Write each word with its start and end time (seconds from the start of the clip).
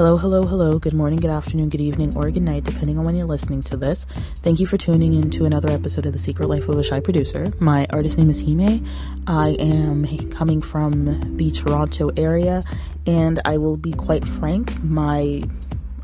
Hello, 0.00 0.16
hello, 0.16 0.46
hello. 0.46 0.78
Good 0.78 0.94
morning, 0.94 1.20
good 1.20 1.28
afternoon, 1.28 1.68
good 1.68 1.82
evening, 1.82 2.16
or 2.16 2.30
good 2.30 2.42
night, 2.42 2.64
depending 2.64 2.98
on 2.98 3.04
when 3.04 3.14
you're 3.14 3.26
listening 3.26 3.60
to 3.64 3.76
this. 3.76 4.06
Thank 4.36 4.58
you 4.58 4.64
for 4.64 4.78
tuning 4.78 5.12
in 5.12 5.30
to 5.32 5.44
another 5.44 5.68
episode 5.68 6.06
of 6.06 6.14
The 6.14 6.18
Secret 6.18 6.48
Life 6.48 6.70
of 6.70 6.78
a 6.78 6.82
Shy 6.82 7.00
Producer. 7.00 7.52
My 7.60 7.86
artist 7.90 8.16
name 8.16 8.30
is 8.30 8.40
Hime. 8.40 8.82
I 9.26 9.50
am 9.58 10.06
coming 10.30 10.62
from 10.62 11.36
the 11.36 11.50
Toronto 11.50 12.08
area, 12.16 12.62
and 13.06 13.40
I 13.44 13.58
will 13.58 13.76
be 13.76 13.92
quite 13.92 14.24
frank, 14.24 14.82
my 14.82 15.42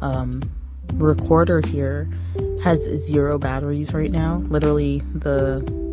um, 0.03 0.43
recorder 0.93 1.63
here 1.63 2.07
has 2.63 2.83
zero 2.83 3.39
batteries 3.39 3.95
right 3.95 4.11
now. 4.11 4.45
Literally, 4.51 5.01
the 5.15 5.86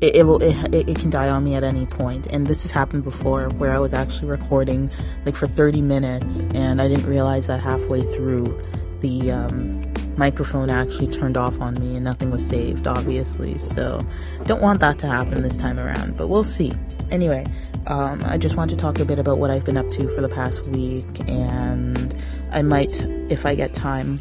it, 0.00 0.16
it 0.16 0.22
will 0.24 0.42
it, 0.42 0.74
it, 0.74 0.98
can 0.98 1.10
die 1.10 1.28
on 1.28 1.44
me 1.44 1.54
at 1.54 1.64
any 1.64 1.86
point. 1.86 2.26
And 2.26 2.46
this 2.46 2.62
has 2.62 2.70
happened 2.70 3.04
before 3.04 3.48
where 3.50 3.72
i 3.72 3.78
was 3.78 3.94
actually 3.94 4.28
recording 4.28 4.90
like 5.24 5.36
for 5.36 5.46
30 5.46 5.82
minutes 5.82 6.40
and 6.54 6.80
i 6.80 6.88
didn't 6.88 7.06
realize 7.06 7.46
that 7.46 7.60
halfway 7.60 8.02
through 8.14 8.60
the 9.00 9.30
um, 9.30 9.92
microphone 10.16 10.70
actually 10.70 11.06
turned 11.06 11.36
off 11.36 11.60
on 11.60 11.74
me 11.80 11.94
and 11.94 12.04
nothing 12.04 12.30
was 12.30 12.44
saved 12.44 12.86
obviously. 12.86 13.56
So 13.58 14.04
don't 14.44 14.60
want 14.60 14.80
that 14.80 14.98
to 15.00 15.06
happen 15.06 15.42
this 15.42 15.56
time 15.56 15.78
around 15.78 16.16
but 16.16 16.28
we'll 16.28 16.44
see. 16.44 16.72
Anyway 17.10 17.44
um, 17.88 18.22
i 18.26 18.36
just 18.36 18.56
want 18.56 18.70
to 18.70 18.76
talk 18.76 18.98
a 18.98 19.04
bit 19.04 19.18
about 19.18 19.38
what 19.38 19.50
i've 19.50 19.64
been 19.64 19.76
up 19.76 19.88
to 19.88 20.08
for 20.08 20.20
the 20.20 20.28
past 20.28 20.66
week 20.68 21.06
and 21.26 22.14
i 22.52 22.62
might 22.62 23.00
if 23.30 23.46
i 23.46 23.54
get 23.54 23.74
time 23.74 24.18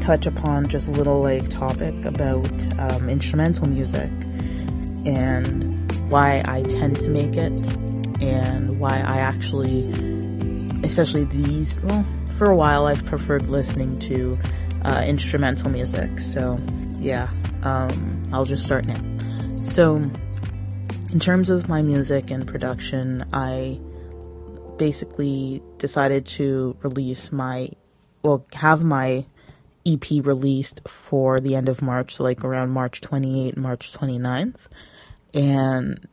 touch 0.00 0.26
upon 0.26 0.66
just 0.66 0.88
a 0.88 0.90
little 0.90 1.20
like 1.20 1.48
topic 1.48 2.04
about 2.04 2.78
um, 2.80 3.08
instrumental 3.08 3.68
music 3.68 4.10
and 5.06 5.90
why 6.10 6.42
I 6.46 6.62
tend 6.62 6.98
to 6.98 7.08
make 7.08 7.36
it 7.36 7.52
and 8.20 8.78
why 8.78 8.98
I 8.98 9.18
actually, 9.18 9.80
especially 10.84 11.24
these, 11.24 11.80
well, 11.80 12.04
for 12.26 12.50
a 12.50 12.56
while 12.56 12.86
I've 12.86 13.04
preferred 13.04 13.48
listening 13.48 13.98
to 14.00 14.38
uh, 14.84 15.02
instrumental 15.06 15.70
music. 15.70 16.18
So, 16.20 16.56
yeah, 16.98 17.32
um, 17.62 18.24
I'll 18.32 18.44
just 18.44 18.64
start 18.64 18.86
now. 18.86 19.00
So, 19.64 19.96
in 21.10 21.20
terms 21.20 21.50
of 21.50 21.68
my 21.68 21.82
music 21.82 22.30
and 22.30 22.46
production, 22.46 23.24
I 23.32 23.80
basically 24.76 25.62
decided 25.78 26.26
to 26.26 26.76
release 26.82 27.32
my, 27.32 27.70
well, 28.22 28.46
have 28.54 28.82
my 28.82 29.26
EP 29.86 30.04
released 30.10 30.80
for 30.86 31.40
the 31.40 31.54
end 31.56 31.68
of 31.68 31.82
March, 31.82 32.20
like 32.20 32.44
around 32.44 32.70
March 32.70 33.00
28, 33.00 33.56
March 33.56 33.92
29th 33.92 34.68
and 35.34 36.06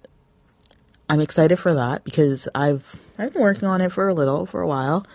I'm 1.10 1.20
excited 1.20 1.58
for 1.58 1.74
that 1.74 2.04
because 2.04 2.48
I've 2.54 3.00
I've 3.18 3.34
been 3.34 3.42
working 3.42 3.68
on 3.68 3.82
it 3.82 3.92
for 3.92 4.08
a 4.08 4.14
little 4.14 4.46
for 4.46 4.62
a 4.62 4.68
while. 4.68 5.06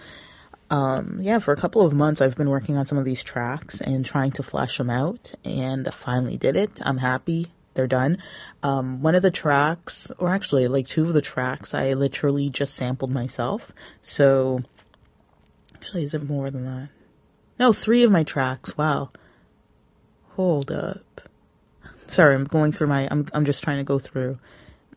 Um, 0.71 1.19
yeah, 1.21 1.39
for 1.39 1.53
a 1.53 1.57
couple 1.57 1.83
of 1.83 1.93
months 1.93 2.21
I've 2.21 2.37
been 2.37 2.51
working 2.51 2.77
on 2.77 2.87
some 2.87 2.99
of 2.99 3.05
these 3.05 3.23
tracks 3.23 3.81
and 3.81 4.05
trying 4.05 4.33
to 4.33 4.43
flesh 4.43 4.79
them 4.79 4.91
out, 4.91 5.35
and 5.45 5.87
I 5.87 5.91
finally 5.93 6.37
did 6.37 6.57
it. 6.57 6.81
I'm 6.85 6.99
happy 6.99 7.53
they're 7.75 7.87
done. 7.87 8.19
Um, 8.63 9.03
one 9.03 9.15
of 9.15 9.23
the 9.23 9.31
tracks, 9.31 10.11
or 10.19 10.31
actually 10.31 10.67
like 10.69 10.87
two 10.87 11.07
of 11.07 11.15
the 11.15 11.23
tracks, 11.23 11.75
I 11.75 11.93
literally 11.93 12.51
just 12.51 12.75
sampled 12.75 13.11
myself. 13.11 13.73
So, 14.01 14.63
actually, 15.75 16.05
is 16.05 16.15
it 16.15 16.29
more 16.29 16.51
than 16.51 16.65
that? 16.65 16.89
No, 17.59 17.73
three 17.73 18.03
of 18.03 18.11
my 18.11 18.25
tracks. 18.25 18.77
Wow. 18.77 19.11
Hold 20.31 20.73
up 20.73 21.14
sorry, 22.07 22.35
I'm 22.35 22.45
going 22.45 22.73
through 22.73 22.89
my, 22.89 23.09
I'm, 23.11 23.27
I'm 23.33 23.45
just 23.45 23.63
trying 23.63 23.79
to 23.79 23.85
go 23.85 23.99
through, 23.99 24.39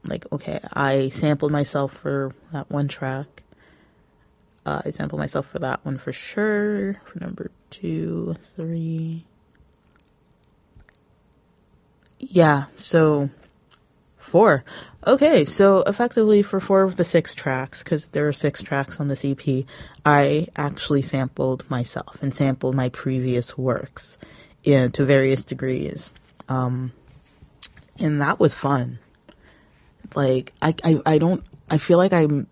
like, 0.03 0.25
okay, 0.31 0.59
I 0.73 1.09
sampled 1.09 1.51
myself 1.51 1.93
for 1.93 2.33
that 2.51 2.69
one 2.69 2.87
track. 2.87 3.43
Uh, 4.65 4.81
I 4.85 4.91
sampled 4.91 5.19
myself 5.19 5.47
for 5.47 5.59
that 5.59 5.85
one 5.85 5.97
for 5.97 6.11
sure. 6.11 7.01
For 7.05 7.19
number 7.19 7.51
two, 7.69 8.35
three. 8.55 9.25
Yeah, 12.19 12.65
so 12.75 13.29
four. 14.17 14.65
Okay, 15.05 15.45
so 15.45 15.83
effectively 15.83 16.41
for 16.41 16.59
four 16.59 16.83
of 16.83 16.97
the 16.97 17.05
six 17.05 17.33
tracks, 17.33 17.81
because 17.81 18.07
there 18.07 18.27
are 18.27 18.33
six 18.33 18.61
tracks 18.61 18.99
on 18.99 19.07
this 19.07 19.23
EP, 19.23 19.65
I 20.05 20.47
actually 20.57 21.01
sampled 21.01 21.69
myself 21.69 22.21
and 22.21 22.33
sampled 22.33 22.75
my 22.75 22.89
previous 22.89 23.57
works 23.57 24.17
in, 24.63 24.91
to 24.91 25.05
various 25.05 25.45
degrees. 25.45 26.13
Um, 26.49 26.91
and 27.99 28.21
that 28.21 28.39
was 28.39 28.53
fun. 28.53 28.99
Like 30.15 30.53
I, 30.61 30.73
I, 30.83 30.99
I 31.05 31.17
don't. 31.17 31.43
I 31.69 31.77
feel 31.77 31.97
like 31.97 32.13
I'm. 32.13 32.47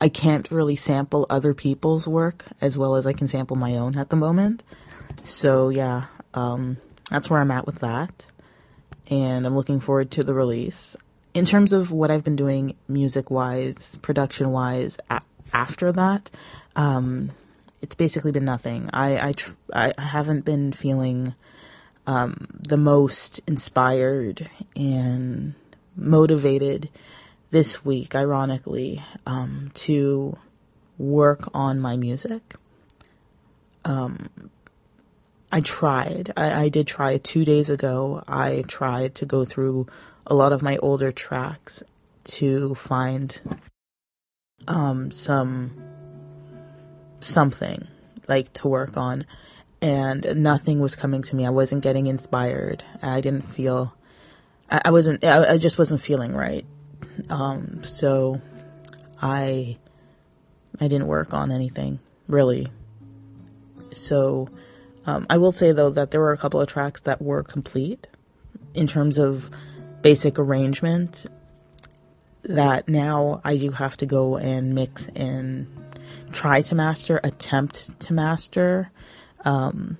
I 0.00 0.08
can't 0.08 0.50
really 0.50 0.76
sample 0.76 1.26
other 1.30 1.54
people's 1.54 2.06
work 2.06 2.44
as 2.60 2.76
well 2.76 2.96
as 2.96 3.06
I 3.06 3.12
can 3.14 3.28
sample 3.28 3.56
my 3.56 3.72
own 3.72 3.96
at 3.96 4.10
the 4.10 4.16
moment. 4.16 4.62
So 5.24 5.70
yeah, 5.70 6.06
um, 6.34 6.76
that's 7.10 7.30
where 7.30 7.40
I'm 7.40 7.50
at 7.50 7.66
with 7.66 7.80
that, 7.80 8.26
and 9.08 9.46
I'm 9.46 9.54
looking 9.54 9.80
forward 9.80 10.10
to 10.12 10.22
the 10.24 10.34
release. 10.34 10.96
In 11.34 11.44
terms 11.44 11.72
of 11.72 11.92
what 11.92 12.10
I've 12.10 12.24
been 12.24 12.36
doing 12.36 12.76
music 12.88 13.30
wise, 13.30 13.96
production 14.02 14.52
wise, 14.52 14.98
a- 15.10 15.20
after 15.52 15.92
that, 15.92 16.30
um, 16.76 17.30
it's 17.82 17.94
basically 17.94 18.32
been 18.32 18.44
nothing. 18.44 18.88
I 18.92 19.28
I, 19.28 19.32
tr- 19.32 19.52
I 19.72 19.92
haven't 19.98 20.44
been 20.44 20.72
feeling 20.72 21.34
um, 22.06 22.46
the 22.52 22.76
most 22.76 23.40
inspired 23.46 24.48
and 24.74 25.54
motivated 25.96 26.88
this 27.50 27.84
week, 27.84 28.14
ironically, 28.14 29.02
um, 29.26 29.70
to 29.74 30.36
work 30.98 31.48
on 31.54 31.80
my 31.80 31.96
music. 31.96 32.54
Um, 33.84 34.50
I 35.52 35.60
tried. 35.60 36.32
I, 36.36 36.64
I 36.64 36.68
did 36.68 36.86
try 36.86 37.18
two 37.18 37.44
days 37.44 37.70
ago. 37.70 38.22
I 38.26 38.64
tried 38.66 39.14
to 39.16 39.26
go 39.26 39.44
through 39.44 39.86
a 40.26 40.34
lot 40.34 40.52
of 40.52 40.62
my 40.62 40.76
older 40.78 41.12
tracks 41.12 41.82
to 42.24 42.74
find 42.74 43.40
um, 44.66 45.10
some 45.12 45.72
something 47.20 47.86
like 48.28 48.52
to 48.52 48.68
work 48.68 48.96
on 48.96 49.24
and 49.82 50.26
nothing 50.36 50.80
was 50.80 50.96
coming 50.96 51.22
to 51.22 51.36
me. 51.36 51.46
I 51.46 51.50
wasn't 51.50 51.82
getting 51.82 52.06
inspired. 52.06 52.82
I 53.02 53.20
didn't 53.20 53.42
feel, 53.42 53.94
I, 54.70 54.82
I 54.86 54.90
wasn't, 54.90 55.24
I, 55.24 55.52
I, 55.52 55.58
just 55.58 55.78
wasn't 55.78 56.00
feeling 56.00 56.32
right. 56.32 56.64
Um, 57.28 57.84
so 57.84 58.40
I, 59.20 59.78
I 60.80 60.88
didn't 60.88 61.06
work 61.06 61.34
on 61.34 61.50
anything 61.50 62.00
really. 62.28 62.68
So, 63.92 64.48
um, 65.06 65.26
I 65.30 65.38
will 65.38 65.52
say 65.52 65.72
though 65.72 65.90
that 65.90 66.10
there 66.10 66.20
were 66.20 66.32
a 66.32 66.38
couple 66.38 66.60
of 66.60 66.68
tracks 66.68 67.02
that 67.02 67.22
were 67.22 67.42
complete 67.42 68.06
in 68.74 68.86
terms 68.86 69.18
of 69.18 69.50
basic 70.02 70.38
arrangement 70.38 71.26
that 72.42 72.88
now 72.88 73.40
I 73.44 73.56
do 73.56 73.70
have 73.70 73.96
to 73.98 74.06
go 74.06 74.36
and 74.36 74.74
mix 74.74 75.08
and 75.08 75.66
try 76.32 76.62
to 76.62 76.74
master, 76.74 77.20
attempt 77.24 77.98
to 78.00 78.12
master 78.12 78.90
um, 79.46 79.96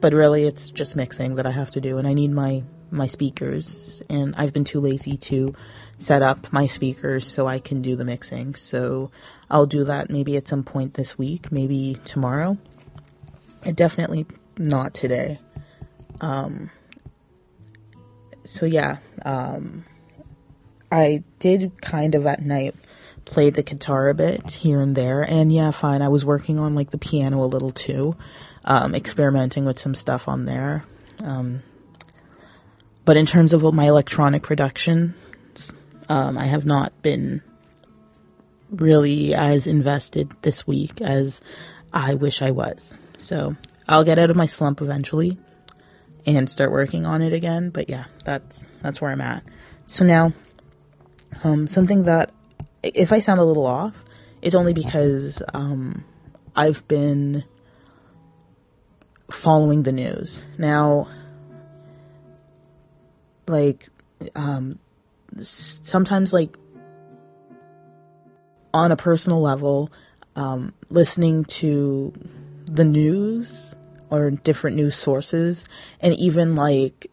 but 0.00 0.12
really, 0.12 0.44
it's 0.44 0.70
just 0.70 0.94
mixing 0.94 1.36
that 1.36 1.46
I 1.46 1.50
have 1.50 1.70
to 1.72 1.80
do, 1.80 1.98
and 1.98 2.06
I 2.06 2.12
need 2.12 2.30
my 2.30 2.62
my 2.90 3.06
speakers, 3.06 4.02
and 4.08 4.34
I've 4.36 4.52
been 4.52 4.64
too 4.64 4.80
lazy 4.80 5.16
to 5.16 5.54
set 5.96 6.22
up 6.22 6.52
my 6.52 6.66
speakers 6.66 7.26
so 7.26 7.46
I 7.46 7.58
can 7.58 7.80
do 7.80 7.96
the 7.96 8.04
mixing. 8.04 8.54
So 8.54 9.10
I'll 9.50 9.66
do 9.66 9.84
that 9.84 10.10
maybe 10.10 10.36
at 10.36 10.46
some 10.46 10.62
point 10.62 10.94
this 10.94 11.16
week, 11.16 11.50
maybe 11.50 11.96
tomorrow. 12.04 12.58
And 13.64 13.74
definitely 13.74 14.26
not 14.58 14.92
today. 14.92 15.40
Um, 16.20 16.70
so 18.44 18.66
yeah, 18.66 18.98
um, 19.24 19.86
I 20.92 21.24
did 21.38 21.80
kind 21.80 22.14
of 22.14 22.26
at 22.26 22.44
night 22.44 22.74
play 23.24 23.50
the 23.50 23.62
guitar 23.62 24.08
a 24.08 24.14
bit 24.14 24.50
here 24.50 24.80
and 24.80 24.96
there. 24.96 25.22
And 25.22 25.52
yeah, 25.52 25.70
fine. 25.70 26.02
I 26.02 26.08
was 26.08 26.24
working 26.24 26.58
on 26.58 26.74
like 26.74 26.90
the 26.90 26.98
piano 26.98 27.42
a 27.42 27.46
little 27.46 27.70
too, 27.70 28.16
um, 28.64 28.94
experimenting 28.94 29.64
with 29.64 29.78
some 29.78 29.94
stuff 29.94 30.28
on 30.28 30.44
there. 30.44 30.84
Um, 31.22 31.62
but 33.04 33.16
in 33.16 33.26
terms 33.26 33.52
of 33.52 33.62
my 33.74 33.86
electronic 33.86 34.42
production, 34.42 35.14
um, 36.08 36.38
I 36.38 36.46
have 36.46 36.66
not 36.66 37.00
been 37.02 37.42
really 38.70 39.34
as 39.34 39.66
invested 39.66 40.30
this 40.42 40.66
week 40.66 41.00
as 41.00 41.40
I 41.92 42.14
wish 42.14 42.42
I 42.42 42.50
was. 42.50 42.94
So 43.16 43.56
I'll 43.88 44.04
get 44.04 44.18
out 44.18 44.30
of 44.30 44.36
my 44.36 44.46
slump 44.46 44.80
eventually 44.80 45.38
and 46.26 46.48
start 46.48 46.72
working 46.72 47.06
on 47.06 47.22
it 47.22 47.32
again. 47.32 47.70
But 47.70 47.88
yeah, 47.88 48.04
that's 48.24 48.64
that's 48.82 49.00
where 49.00 49.10
I'm 49.10 49.20
at. 49.20 49.44
So 49.86 50.04
now, 50.04 50.32
um, 51.42 51.68
something 51.68 52.04
that 52.04 52.32
if 52.94 53.12
I 53.12 53.20
sound 53.20 53.40
a 53.40 53.44
little 53.44 53.66
off, 53.66 54.04
it's 54.42 54.54
only 54.54 54.72
because 54.72 55.42
um, 55.54 56.04
I've 56.54 56.86
been 56.88 57.44
following 59.30 59.82
the 59.84 59.92
news. 59.92 60.42
Now, 60.58 61.08
like, 63.46 63.88
um, 64.34 64.78
sometimes, 65.40 66.32
like, 66.32 66.56
on 68.74 68.90
a 68.92 68.96
personal 68.96 69.40
level, 69.40 69.90
um, 70.36 70.74
listening 70.90 71.44
to 71.44 72.12
the 72.66 72.84
news 72.84 73.74
or 74.10 74.30
different 74.30 74.76
news 74.76 74.96
sources 74.96 75.64
and 76.00 76.14
even 76.14 76.54
like 76.54 77.10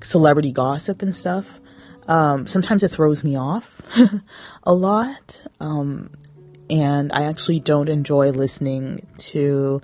celebrity 0.00 0.52
gossip 0.52 1.02
and 1.02 1.14
stuff. 1.14 1.60
Um, 2.08 2.46
sometimes 2.46 2.82
it 2.82 2.90
throws 2.90 3.22
me 3.22 3.36
off 3.36 3.80
a 4.64 4.74
lot. 4.74 5.42
Um, 5.60 6.10
and 6.68 7.12
I 7.12 7.24
actually 7.24 7.60
don't 7.60 7.88
enjoy 7.88 8.30
listening 8.30 9.06
to 9.18 9.80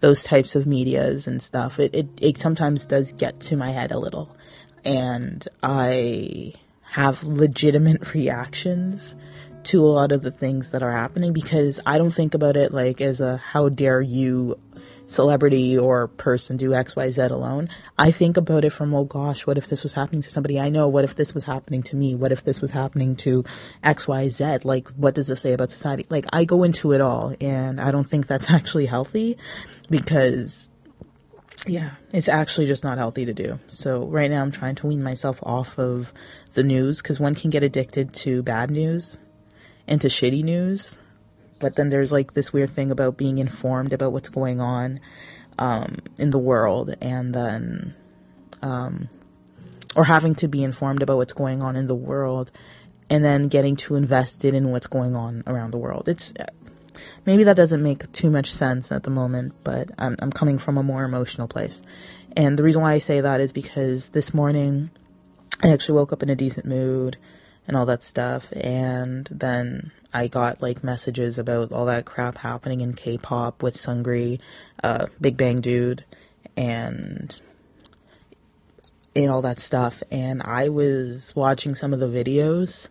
those 0.00 0.22
types 0.22 0.54
of 0.54 0.66
medias 0.66 1.26
and 1.26 1.42
stuff. 1.42 1.78
It, 1.78 1.94
it, 1.94 2.08
it 2.20 2.38
sometimes 2.38 2.84
does 2.84 3.12
get 3.12 3.40
to 3.40 3.56
my 3.56 3.70
head 3.70 3.92
a 3.92 3.98
little. 3.98 4.34
And 4.84 5.46
I 5.62 6.54
have 6.82 7.24
legitimate 7.24 8.14
reactions 8.14 9.14
to 9.64 9.82
a 9.82 9.86
lot 9.86 10.12
of 10.12 10.22
the 10.22 10.30
things 10.30 10.72
that 10.72 10.82
are 10.82 10.92
happening 10.92 11.32
because 11.32 11.80
I 11.86 11.96
don't 11.96 12.10
think 12.10 12.34
about 12.34 12.56
it 12.56 12.72
like 12.72 13.00
as 13.00 13.20
a 13.20 13.38
how 13.38 13.70
dare 13.70 14.02
you 14.02 14.58
celebrity 15.06 15.76
or 15.76 16.08
person 16.08 16.56
do 16.56 16.70
XYZ 16.70 17.30
alone. 17.30 17.68
I 17.98 18.10
think 18.10 18.36
about 18.36 18.64
it 18.64 18.70
from, 18.70 18.94
oh 18.94 19.04
gosh, 19.04 19.46
what 19.46 19.58
if 19.58 19.68
this 19.68 19.82
was 19.82 19.92
happening 19.92 20.22
to 20.22 20.30
somebody 20.30 20.58
I 20.58 20.68
know? 20.68 20.88
What 20.88 21.04
if 21.04 21.16
this 21.16 21.34
was 21.34 21.44
happening 21.44 21.82
to 21.84 21.96
me? 21.96 22.14
What 22.14 22.32
if 22.32 22.44
this 22.44 22.60
was 22.60 22.70
happening 22.70 23.16
to 23.16 23.44
XYZ? 23.82 24.64
Like, 24.64 24.88
what 24.90 25.14
does 25.14 25.28
this 25.28 25.40
say 25.40 25.52
about 25.52 25.70
society? 25.70 26.06
Like, 26.08 26.26
I 26.32 26.44
go 26.44 26.62
into 26.62 26.92
it 26.92 27.00
all 27.00 27.34
and 27.40 27.80
I 27.80 27.90
don't 27.90 28.08
think 28.08 28.26
that's 28.26 28.50
actually 28.50 28.86
healthy 28.86 29.36
because 29.90 30.70
yeah, 31.66 31.94
it's 32.12 32.28
actually 32.28 32.66
just 32.66 32.84
not 32.84 32.98
healthy 32.98 33.24
to 33.24 33.32
do. 33.32 33.58
So 33.68 34.04
right 34.04 34.30
now 34.30 34.42
I'm 34.42 34.52
trying 34.52 34.74
to 34.76 34.86
wean 34.86 35.02
myself 35.02 35.40
off 35.42 35.78
of 35.78 36.12
the 36.52 36.62
news 36.62 37.00
because 37.00 37.18
one 37.18 37.34
can 37.34 37.50
get 37.50 37.62
addicted 37.62 38.12
to 38.14 38.42
bad 38.42 38.70
news 38.70 39.18
and 39.86 40.00
to 40.02 40.08
shitty 40.08 40.42
news 40.42 40.98
but 41.58 41.76
then 41.76 41.88
there's 41.88 42.12
like 42.12 42.34
this 42.34 42.52
weird 42.52 42.70
thing 42.70 42.90
about 42.90 43.16
being 43.16 43.38
informed 43.38 43.92
about 43.92 44.12
what's 44.12 44.28
going 44.28 44.60
on 44.60 45.00
um, 45.58 45.98
in 46.18 46.30
the 46.30 46.38
world 46.38 46.94
and 47.00 47.34
then 47.34 47.94
um, 48.62 49.08
or 49.96 50.04
having 50.04 50.34
to 50.34 50.48
be 50.48 50.62
informed 50.62 51.02
about 51.02 51.16
what's 51.16 51.32
going 51.32 51.62
on 51.62 51.76
in 51.76 51.86
the 51.86 51.94
world 51.94 52.50
and 53.08 53.24
then 53.24 53.48
getting 53.48 53.76
too 53.76 53.94
invested 53.94 54.54
in 54.54 54.70
what's 54.70 54.86
going 54.86 55.14
on 55.14 55.42
around 55.46 55.70
the 55.70 55.78
world. 55.78 56.08
It's 56.08 56.32
maybe 57.26 57.44
that 57.44 57.56
doesn't 57.56 57.82
make 57.82 58.10
too 58.12 58.30
much 58.30 58.52
sense 58.52 58.90
at 58.90 59.02
the 59.02 59.10
moment 59.10 59.52
but 59.64 59.90
I'm, 59.98 60.16
I'm 60.18 60.32
coming 60.32 60.58
from 60.58 60.78
a 60.78 60.82
more 60.82 61.04
emotional 61.04 61.48
place. 61.48 61.82
And 62.36 62.58
the 62.58 62.62
reason 62.62 62.82
why 62.82 62.94
i 62.94 62.98
say 62.98 63.20
that 63.20 63.40
is 63.40 63.52
because 63.52 64.10
this 64.10 64.34
morning 64.34 64.90
i 65.62 65.68
actually 65.68 65.94
woke 65.94 66.12
up 66.12 66.22
in 66.22 66.30
a 66.30 66.34
decent 66.34 66.66
mood 66.66 67.16
and 67.66 67.76
all 67.76 67.86
that 67.86 68.02
stuff 68.02 68.52
and 68.56 69.28
then 69.30 69.90
I 70.14 70.28
got 70.28 70.62
like 70.62 70.84
messages 70.84 71.38
about 71.38 71.72
all 71.72 71.86
that 71.86 72.04
crap 72.04 72.38
happening 72.38 72.80
in 72.80 72.94
K-pop 72.94 73.64
with 73.64 73.74
Seungri, 73.74 74.38
uh, 74.82 75.06
Big 75.20 75.36
Bang 75.36 75.60
Dude, 75.60 76.04
and 76.56 77.38
and 79.16 79.30
all 79.30 79.42
that 79.42 79.58
stuff. 79.58 80.04
And 80.12 80.40
I 80.44 80.68
was 80.68 81.34
watching 81.34 81.74
some 81.74 81.92
of 81.92 81.98
the 81.98 82.06
videos, 82.06 82.90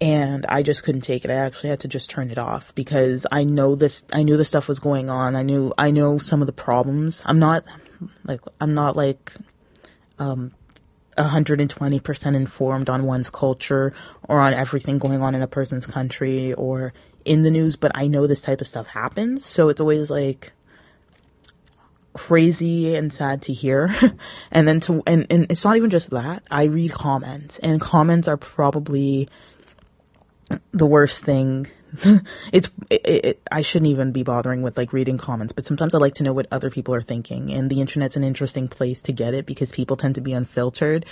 and 0.00 0.46
I 0.48 0.62
just 0.62 0.84
couldn't 0.84 1.00
take 1.00 1.24
it. 1.24 1.30
I 1.30 1.34
actually 1.34 1.70
had 1.70 1.80
to 1.80 1.88
just 1.88 2.08
turn 2.08 2.30
it 2.30 2.38
off 2.38 2.72
because 2.76 3.26
I 3.32 3.42
know 3.42 3.74
this. 3.74 4.04
I 4.12 4.22
knew 4.22 4.36
this 4.36 4.48
stuff 4.48 4.68
was 4.68 4.78
going 4.78 5.10
on. 5.10 5.34
I 5.34 5.42
knew. 5.42 5.74
I 5.76 5.90
know 5.90 6.18
some 6.18 6.40
of 6.40 6.46
the 6.46 6.52
problems. 6.52 7.20
I'm 7.26 7.40
not 7.40 7.64
like 8.24 8.42
I'm 8.60 8.74
not 8.74 8.94
like 8.94 9.32
um 10.20 10.52
120% 11.16 12.36
informed 12.36 12.88
on 12.88 13.04
one's 13.04 13.30
culture 13.30 13.92
or 14.24 14.40
on 14.40 14.54
everything 14.54 14.98
going 14.98 15.22
on 15.22 15.34
in 15.34 15.42
a 15.42 15.46
person's 15.46 15.86
country 15.86 16.52
or 16.54 16.92
in 17.24 17.42
the 17.42 17.50
news, 17.50 17.76
but 17.76 17.92
I 17.94 18.06
know 18.06 18.26
this 18.26 18.42
type 18.42 18.60
of 18.60 18.66
stuff 18.66 18.86
happens. 18.86 19.44
So 19.44 19.68
it's 19.68 19.80
always 19.80 20.10
like 20.10 20.52
crazy 22.12 22.94
and 22.94 23.12
sad 23.12 23.42
to 23.42 23.52
hear. 23.52 23.94
and 24.50 24.66
then 24.66 24.80
to, 24.80 25.02
and, 25.06 25.26
and 25.30 25.46
it's 25.50 25.64
not 25.64 25.76
even 25.76 25.90
just 25.90 26.10
that. 26.10 26.42
I 26.50 26.64
read 26.64 26.92
comments 26.92 27.58
and 27.58 27.80
comments 27.80 28.28
are 28.28 28.36
probably 28.36 29.28
the 30.72 30.86
worst 30.86 31.24
thing 31.24 31.66
it's 32.52 32.70
it, 32.90 33.00
it, 33.06 33.42
I 33.50 33.62
shouldn't 33.62 33.90
even 33.90 34.12
be 34.12 34.22
bothering 34.22 34.62
with 34.62 34.76
like 34.76 34.92
reading 34.92 35.18
comments, 35.18 35.52
but 35.52 35.66
sometimes 35.66 35.94
I 35.94 35.98
like 35.98 36.14
to 36.14 36.22
know 36.22 36.32
what 36.32 36.46
other 36.50 36.70
people 36.70 36.94
are 36.94 37.02
thinking, 37.02 37.52
and 37.52 37.70
the 37.70 37.80
internet's 37.80 38.16
an 38.16 38.24
interesting 38.24 38.68
place 38.68 39.00
to 39.02 39.12
get 39.12 39.34
it 39.34 39.46
because 39.46 39.72
people 39.72 39.96
tend 39.96 40.16
to 40.16 40.20
be 40.20 40.32
unfiltered, 40.32 41.06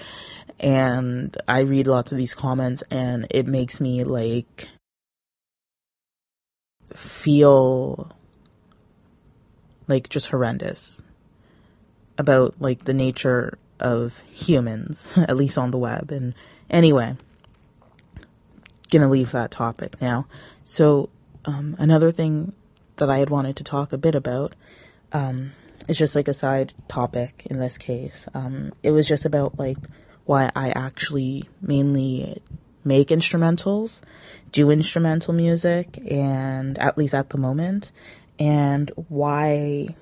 and 0.58 1.36
I 1.46 1.60
read 1.60 1.86
lots 1.86 2.12
of 2.12 2.18
these 2.18 2.34
comments, 2.34 2.82
and 2.90 3.26
it 3.30 3.46
makes 3.46 3.80
me 3.80 4.04
like 4.04 4.68
feel 6.90 8.12
like 9.86 10.08
just 10.08 10.28
horrendous 10.28 11.02
about 12.18 12.60
like 12.60 12.84
the 12.84 12.94
nature 12.94 13.58
of 13.78 14.18
humans, 14.30 15.12
at 15.16 15.36
least 15.36 15.56
on 15.56 15.70
the 15.70 15.78
web, 15.78 16.10
and 16.10 16.34
anyway 16.68 17.16
gonna 18.90 19.08
leave 19.08 19.32
that 19.32 19.50
topic 19.50 20.00
now. 20.00 20.26
So, 20.64 21.10
um, 21.44 21.76
another 21.78 22.12
thing 22.12 22.52
that 22.96 23.10
I 23.10 23.18
had 23.18 23.30
wanted 23.30 23.56
to 23.56 23.64
talk 23.64 23.92
a 23.92 23.98
bit 23.98 24.14
about, 24.14 24.54
um, 25.12 25.52
is 25.88 25.98
just 25.98 26.14
like 26.14 26.28
a 26.28 26.34
side 26.34 26.74
topic 26.88 27.46
in 27.46 27.58
this 27.58 27.78
case. 27.78 28.28
Um, 28.34 28.72
it 28.82 28.90
was 28.92 29.06
just 29.06 29.24
about 29.24 29.58
like 29.58 29.78
why 30.24 30.50
I 30.56 30.70
actually 30.70 31.48
mainly 31.60 32.40
make 32.84 33.08
instrumentals, 33.08 34.00
do 34.52 34.70
instrumental 34.70 35.34
music, 35.34 35.98
and 36.10 36.78
at 36.78 36.96
least 36.96 37.14
at 37.14 37.30
the 37.30 37.38
moment, 37.38 37.90
and 38.38 38.90
why 39.08 39.94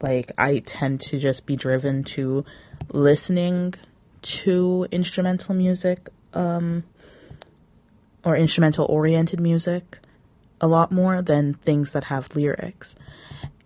like 0.00 0.32
I 0.36 0.58
tend 0.58 1.00
to 1.02 1.18
just 1.18 1.46
be 1.46 1.56
driven 1.56 2.04
to 2.04 2.44
listening 2.90 3.74
to 4.22 4.86
instrumental 4.90 5.54
music 5.54 6.08
um 6.32 6.84
or 8.24 8.36
instrumental 8.36 8.86
oriented 8.88 9.40
music 9.40 9.98
a 10.60 10.66
lot 10.66 10.90
more 10.90 11.20
than 11.20 11.54
things 11.54 11.92
that 11.92 12.04
have 12.04 12.34
lyrics 12.34 12.94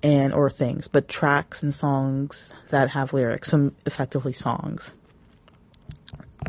and 0.02 0.32
or 0.32 0.48
things 0.50 0.88
but 0.88 1.08
tracks 1.08 1.62
and 1.62 1.74
songs 1.74 2.52
that 2.70 2.90
have 2.90 3.12
lyrics 3.12 3.48
so 3.50 3.72
effectively 3.86 4.32
songs. 4.32 4.96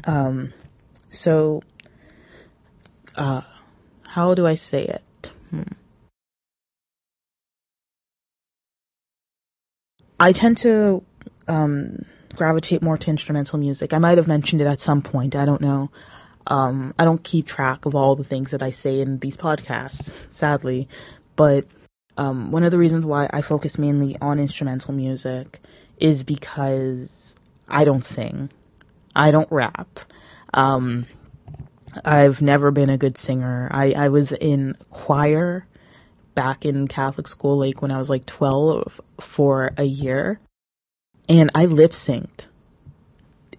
Um 0.06 0.54
so 1.10 1.62
uh 3.16 3.42
how 4.08 4.34
do 4.34 4.46
i 4.48 4.56
say 4.56 4.84
it? 4.86 5.32
Hmm. 5.50 5.64
i 10.20 10.32
tend 10.32 10.58
to 10.58 11.04
um 11.48 12.06
gravitate 12.36 12.82
more 12.84 12.98
to 12.98 13.10
instrumental 13.10 13.58
music. 13.60 13.92
I 13.92 13.98
might 13.98 14.18
have 14.18 14.28
mentioned 14.28 14.62
it 14.62 14.68
at 14.68 14.80
some 14.80 15.02
point 15.02 15.36
i 15.36 15.46
don't 15.46 15.62
know 15.62 15.90
um, 16.50 16.94
I 16.98 17.06
don't 17.06 17.24
keep 17.24 17.46
track 17.46 17.86
of 17.86 17.96
all 17.96 18.16
the 18.16 18.24
things 18.24 18.52
that 18.52 18.64
I 18.64 18.72
say 18.72 19.00
in 19.00 19.20
these 19.20 19.38
podcasts, 19.38 20.32
sadly, 20.34 20.90
but 21.36 21.66
um, 22.18 22.52
one 22.52 22.64
of 22.64 22.72
the 22.72 22.78
reasons 22.78 23.06
why 23.06 23.30
I 23.32 23.42
focus 23.42 23.78
mainly 23.78 24.18
on 24.20 24.40
instrumental 24.40 24.94
music 24.94 25.60
is 25.98 26.24
because 26.24 27.36
I 27.68 27.86
don't 27.86 28.04
sing, 28.04 28.50
I 29.16 29.32
don't 29.32 29.52
rap. 29.52 30.00
Um, 30.54 31.06
I've 32.04 32.42
never 32.42 32.72
been 32.72 32.90
a 32.90 32.98
good 32.98 33.18
singer. 33.18 33.68
I, 33.72 33.94
I 33.94 34.08
was 34.10 34.32
in 34.32 34.76
choir 34.90 35.68
back 36.34 36.66
in 36.66 36.88
Catholic 36.88 37.28
school, 37.28 37.58
like 37.58 37.82
when 37.82 37.92
I 37.92 37.98
was 37.98 38.10
like 38.10 38.26
12 38.26 39.00
for 39.20 39.72
a 39.78 39.84
year, 39.84 40.40
and 41.28 41.52
I 41.54 41.66
lip 41.66 41.92
synced 41.92 42.48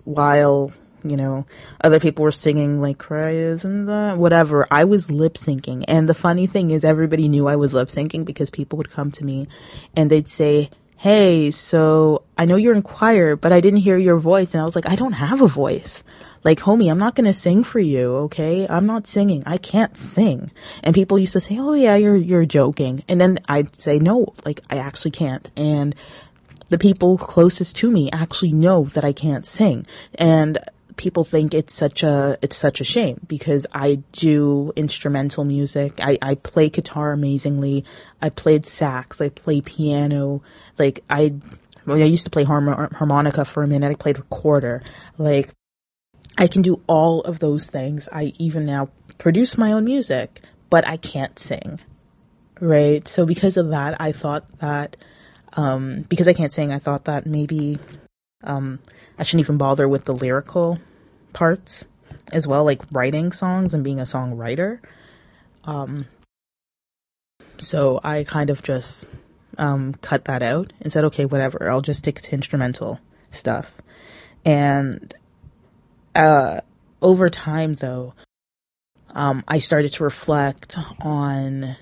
while 0.04 0.72
you 1.04 1.16
know, 1.16 1.46
other 1.82 2.00
people 2.00 2.22
were 2.22 2.32
singing 2.32 2.80
like 2.80 2.98
cries 2.98 3.64
and 3.64 3.88
that, 3.88 4.18
whatever. 4.18 4.66
I 4.70 4.84
was 4.84 5.10
lip 5.10 5.34
syncing. 5.34 5.84
And 5.88 6.08
the 6.08 6.14
funny 6.14 6.46
thing 6.46 6.70
is 6.70 6.84
everybody 6.84 7.28
knew 7.28 7.46
I 7.46 7.56
was 7.56 7.74
lip 7.74 7.88
syncing 7.88 8.24
because 8.24 8.50
people 8.50 8.76
would 8.78 8.90
come 8.90 9.10
to 9.12 9.24
me 9.24 9.48
and 9.96 10.10
they'd 10.10 10.28
say, 10.28 10.70
Hey, 10.96 11.50
so 11.50 12.24
I 12.36 12.44
know 12.44 12.56
you're 12.56 12.74
in 12.74 12.82
choir, 12.82 13.34
but 13.34 13.52
I 13.52 13.60
didn't 13.60 13.80
hear 13.80 13.96
your 13.96 14.18
voice. 14.18 14.52
And 14.52 14.60
I 14.60 14.64
was 14.64 14.76
like, 14.76 14.88
I 14.88 14.96
don't 14.96 15.14
have 15.14 15.40
a 15.40 15.46
voice. 15.46 16.04
Like, 16.44 16.60
homie, 16.60 16.90
I'm 16.90 16.98
not 16.98 17.14
going 17.14 17.26
to 17.26 17.32
sing 17.32 17.64
for 17.64 17.80
you. 17.80 18.16
Okay. 18.16 18.66
I'm 18.68 18.86
not 18.86 19.06
singing. 19.06 19.42
I 19.46 19.56
can't 19.56 19.96
sing. 19.96 20.50
And 20.82 20.94
people 20.94 21.18
used 21.18 21.32
to 21.34 21.40
say, 21.40 21.58
Oh 21.58 21.74
yeah, 21.74 21.96
you're, 21.96 22.16
you're 22.16 22.46
joking. 22.46 23.02
And 23.08 23.20
then 23.20 23.38
I'd 23.48 23.76
say, 23.76 23.98
no, 23.98 24.34
like 24.44 24.60
I 24.70 24.76
actually 24.76 25.10
can't. 25.12 25.50
And 25.56 25.94
the 26.70 26.78
people 26.78 27.18
closest 27.18 27.76
to 27.76 27.90
me 27.90 28.10
actually 28.12 28.52
know 28.52 28.84
that 28.94 29.04
I 29.04 29.12
can't 29.12 29.44
sing. 29.44 29.86
And 30.14 30.58
people 31.00 31.24
think 31.24 31.54
it's 31.54 31.74
such 31.74 32.02
a 32.02 32.36
it's 32.42 32.56
such 32.56 32.80
a 32.80 32.84
shame 32.84 33.18
because 33.26 33.66
I 33.74 34.02
do 34.12 34.72
instrumental 34.76 35.44
music. 35.44 35.98
I, 36.00 36.18
I 36.20 36.34
play 36.34 36.68
guitar 36.68 37.12
amazingly. 37.12 37.86
I 38.20 38.28
played 38.28 38.66
sax. 38.66 39.20
I 39.20 39.30
play 39.30 39.62
piano. 39.62 40.42
Like 40.78 41.02
I, 41.08 41.34
well, 41.86 41.96
I 41.96 42.04
used 42.04 42.24
to 42.24 42.30
play 42.30 42.44
harmonica 42.44 43.46
for 43.46 43.62
a 43.62 43.66
minute. 43.66 43.90
I 43.90 43.94
played 43.94 44.18
recorder. 44.18 44.82
Like 45.16 45.48
I 46.36 46.46
can 46.46 46.60
do 46.62 46.82
all 46.86 47.22
of 47.22 47.38
those 47.38 47.66
things. 47.66 48.08
I 48.12 48.34
even 48.38 48.66
now 48.66 48.90
produce 49.16 49.56
my 49.56 49.72
own 49.72 49.86
music, 49.86 50.42
but 50.68 50.86
I 50.86 50.98
can't 50.98 51.38
sing. 51.38 51.80
right? 52.60 53.06
So 53.08 53.26
because 53.26 53.56
of 53.56 53.70
that, 53.70 54.00
I 54.00 54.12
thought 54.12 54.46
that, 54.58 54.96
um, 55.54 56.02
because 56.08 56.28
I 56.28 56.32
can't 56.34 56.52
sing, 56.52 56.72
I 56.72 56.78
thought 56.78 57.06
that 57.06 57.26
maybe, 57.26 57.78
um, 58.44 58.78
I 59.18 59.22
shouldn't 59.22 59.44
even 59.44 59.56
bother 59.56 59.88
with 59.88 60.04
the 60.04 60.14
lyrical 60.14 60.78
parts 61.32 61.86
as 62.32 62.46
well, 62.46 62.64
like 62.64 62.82
writing 62.92 63.32
songs 63.32 63.74
and 63.74 63.84
being 63.84 64.00
a 64.00 64.04
songwriter. 64.04 64.80
Um, 65.64 66.06
so 67.58 68.00
I 68.02 68.24
kind 68.24 68.50
of 68.50 68.62
just 68.62 69.04
um, 69.58 69.94
cut 69.94 70.24
that 70.24 70.42
out 70.42 70.72
and 70.80 70.92
said, 70.92 71.04
okay, 71.04 71.26
whatever, 71.26 71.70
I'll 71.70 71.82
just 71.82 72.00
stick 72.00 72.20
to 72.20 72.32
instrumental 72.32 72.98
stuff. 73.30 73.80
And 74.44 75.14
uh, 76.14 76.60
over 77.02 77.28
time, 77.30 77.74
though, 77.74 78.14
um, 79.10 79.44
I 79.46 79.58
started 79.58 79.92
to 79.94 80.04
reflect 80.04 80.78
on 81.00 81.76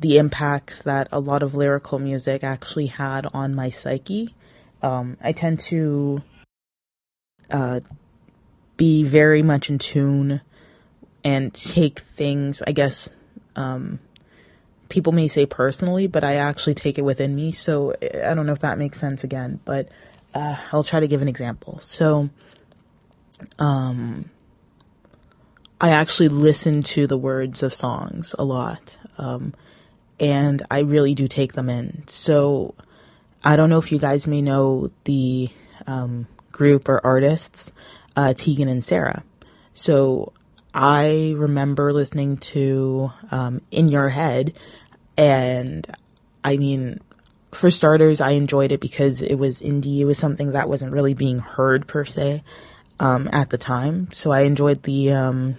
the 0.00 0.18
impacts 0.18 0.82
that 0.82 1.06
a 1.12 1.20
lot 1.20 1.42
of 1.42 1.54
lyrical 1.54 1.98
music 1.98 2.42
actually 2.42 2.86
had 2.86 3.26
on 3.34 3.54
my 3.54 3.68
psyche. 3.70 4.34
Um, 4.82 5.16
I 5.22 5.32
tend 5.32 5.60
to 5.60 6.22
uh, 7.50 7.80
be 8.82 9.04
very 9.04 9.44
much 9.44 9.70
in 9.70 9.78
tune 9.78 10.40
and 11.22 11.54
take 11.54 12.00
things, 12.16 12.60
I 12.66 12.72
guess, 12.72 13.08
um, 13.54 14.00
people 14.88 15.12
may 15.12 15.28
say 15.28 15.46
personally, 15.46 16.08
but 16.08 16.24
I 16.24 16.34
actually 16.34 16.74
take 16.74 16.98
it 16.98 17.02
within 17.02 17.36
me. 17.36 17.52
So 17.52 17.94
I 18.02 18.34
don't 18.34 18.44
know 18.44 18.52
if 18.52 18.58
that 18.58 18.78
makes 18.78 18.98
sense 18.98 19.22
again, 19.22 19.60
but 19.64 19.88
uh, 20.34 20.56
I'll 20.72 20.82
try 20.82 20.98
to 20.98 21.06
give 21.06 21.22
an 21.22 21.28
example. 21.28 21.78
So, 21.78 22.28
um, 23.60 24.28
I 25.80 25.90
actually 25.90 26.30
listen 26.30 26.82
to 26.82 27.06
the 27.06 27.16
words 27.16 27.62
of 27.62 27.72
songs 27.72 28.34
a 28.36 28.44
lot, 28.44 28.98
um, 29.16 29.54
and 30.18 30.60
I 30.72 30.80
really 30.80 31.14
do 31.14 31.28
take 31.28 31.52
them 31.52 31.70
in. 31.70 32.02
So 32.08 32.74
I 33.44 33.54
don't 33.54 33.70
know 33.70 33.78
if 33.78 33.92
you 33.92 34.00
guys 34.00 34.26
may 34.26 34.42
know 34.42 34.90
the 35.04 35.50
um, 35.86 36.26
group 36.50 36.88
or 36.88 37.00
artists, 37.06 37.70
uh, 38.16 38.32
Tegan 38.34 38.68
and 38.68 38.82
Sara. 38.82 39.24
So 39.74 40.32
I 40.74 41.34
remember 41.36 41.92
listening 41.92 42.38
to 42.38 43.12
um, 43.30 43.62
In 43.70 43.88
Your 43.88 44.08
Head 44.08 44.54
and 45.16 45.86
I 46.44 46.56
mean, 46.56 47.00
for 47.52 47.70
starters, 47.70 48.20
I 48.20 48.30
enjoyed 48.30 48.72
it 48.72 48.80
because 48.80 49.22
it 49.22 49.34
was 49.34 49.60
indie. 49.60 49.98
It 49.98 50.04
was 50.06 50.18
something 50.18 50.52
that 50.52 50.68
wasn't 50.68 50.92
really 50.92 51.14
being 51.14 51.38
heard 51.38 51.86
per 51.86 52.04
se 52.04 52.42
um, 52.98 53.28
at 53.32 53.50
the 53.50 53.58
time. 53.58 54.08
So 54.12 54.30
I 54.30 54.40
enjoyed 54.42 54.82
the 54.82 55.12
um, 55.12 55.58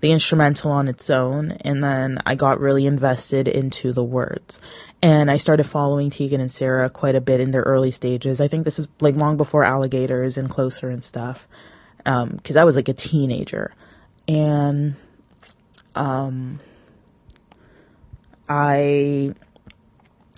the 0.00 0.10
instrumental 0.10 0.72
on 0.72 0.88
its 0.88 1.08
own, 1.08 1.52
and 1.62 1.82
then 1.82 2.18
I 2.26 2.34
got 2.34 2.60
really 2.60 2.86
invested 2.86 3.46
into 3.46 3.92
the 3.92 4.04
words. 4.04 4.60
And 5.02 5.30
I 5.30 5.36
started 5.36 5.64
following 5.64 6.10
Tegan 6.10 6.40
and 6.40 6.52
Sara 6.52 6.88
quite 6.88 7.16
a 7.16 7.20
bit 7.20 7.40
in 7.40 7.50
their 7.50 7.62
early 7.62 7.90
stages. 7.90 8.40
I 8.40 8.46
think 8.46 8.64
this 8.64 8.78
was 8.78 8.86
like 9.00 9.16
long 9.16 9.36
before 9.36 9.64
Alligators 9.64 10.36
and 10.36 10.48
Closer 10.48 10.88
and 10.88 11.02
stuff, 11.02 11.48
because 11.98 12.56
um, 12.56 12.58
I 12.58 12.64
was 12.64 12.76
like 12.76 12.88
a 12.88 12.94
teenager, 12.94 13.74
and 14.28 14.94
um 15.94 16.58
I 18.48 19.34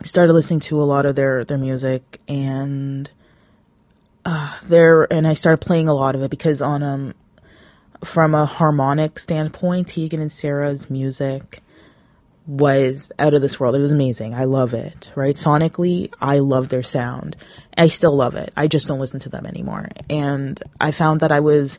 started 0.02 0.32
listening 0.32 0.60
to 0.60 0.82
a 0.82 0.84
lot 0.84 1.06
of 1.06 1.14
their 1.14 1.44
their 1.44 1.58
music 1.58 2.20
and 2.28 3.10
uh, 4.24 4.58
there 4.64 5.12
and 5.12 5.26
I 5.26 5.34
started 5.34 5.64
playing 5.64 5.88
a 5.88 5.94
lot 5.94 6.14
of 6.14 6.22
it 6.22 6.30
because 6.30 6.62
on 6.62 6.82
um 6.82 7.14
from 8.02 8.34
a 8.34 8.44
harmonic 8.44 9.18
standpoint, 9.18 9.88
Tegan 9.88 10.20
and 10.20 10.30
Sara's 10.30 10.90
music 10.90 11.60
was 12.46 13.10
out 13.18 13.34
of 13.34 13.40
this 13.40 13.58
world. 13.58 13.74
It 13.74 13.80
was 13.80 13.92
amazing. 13.92 14.34
I 14.34 14.44
love 14.44 14.74
it. 14.74 15.10
Right? 15.14 15.36
Sonically, 15.36 16.12
I 16.20 16.40
love 16.40 16.68
their 16.68 16.82
sound. 16.82 17.36
I 17.76 17.88
still 17.88 18.14
love 18.14 18.34
it. 18.34 18.52
I 18.56 18.68
just 18.68 18.86
don't 18.86 18.98
listen 18.98 19.20
to 19.20 19.28
them 19.28 19.46
anymore. 19.46 19.88
And 20.10 20.62
I 20.80 20.90
found 20.90 21.20
that 21.20 21.32
I 21.32 21.40
was 21.40 21.78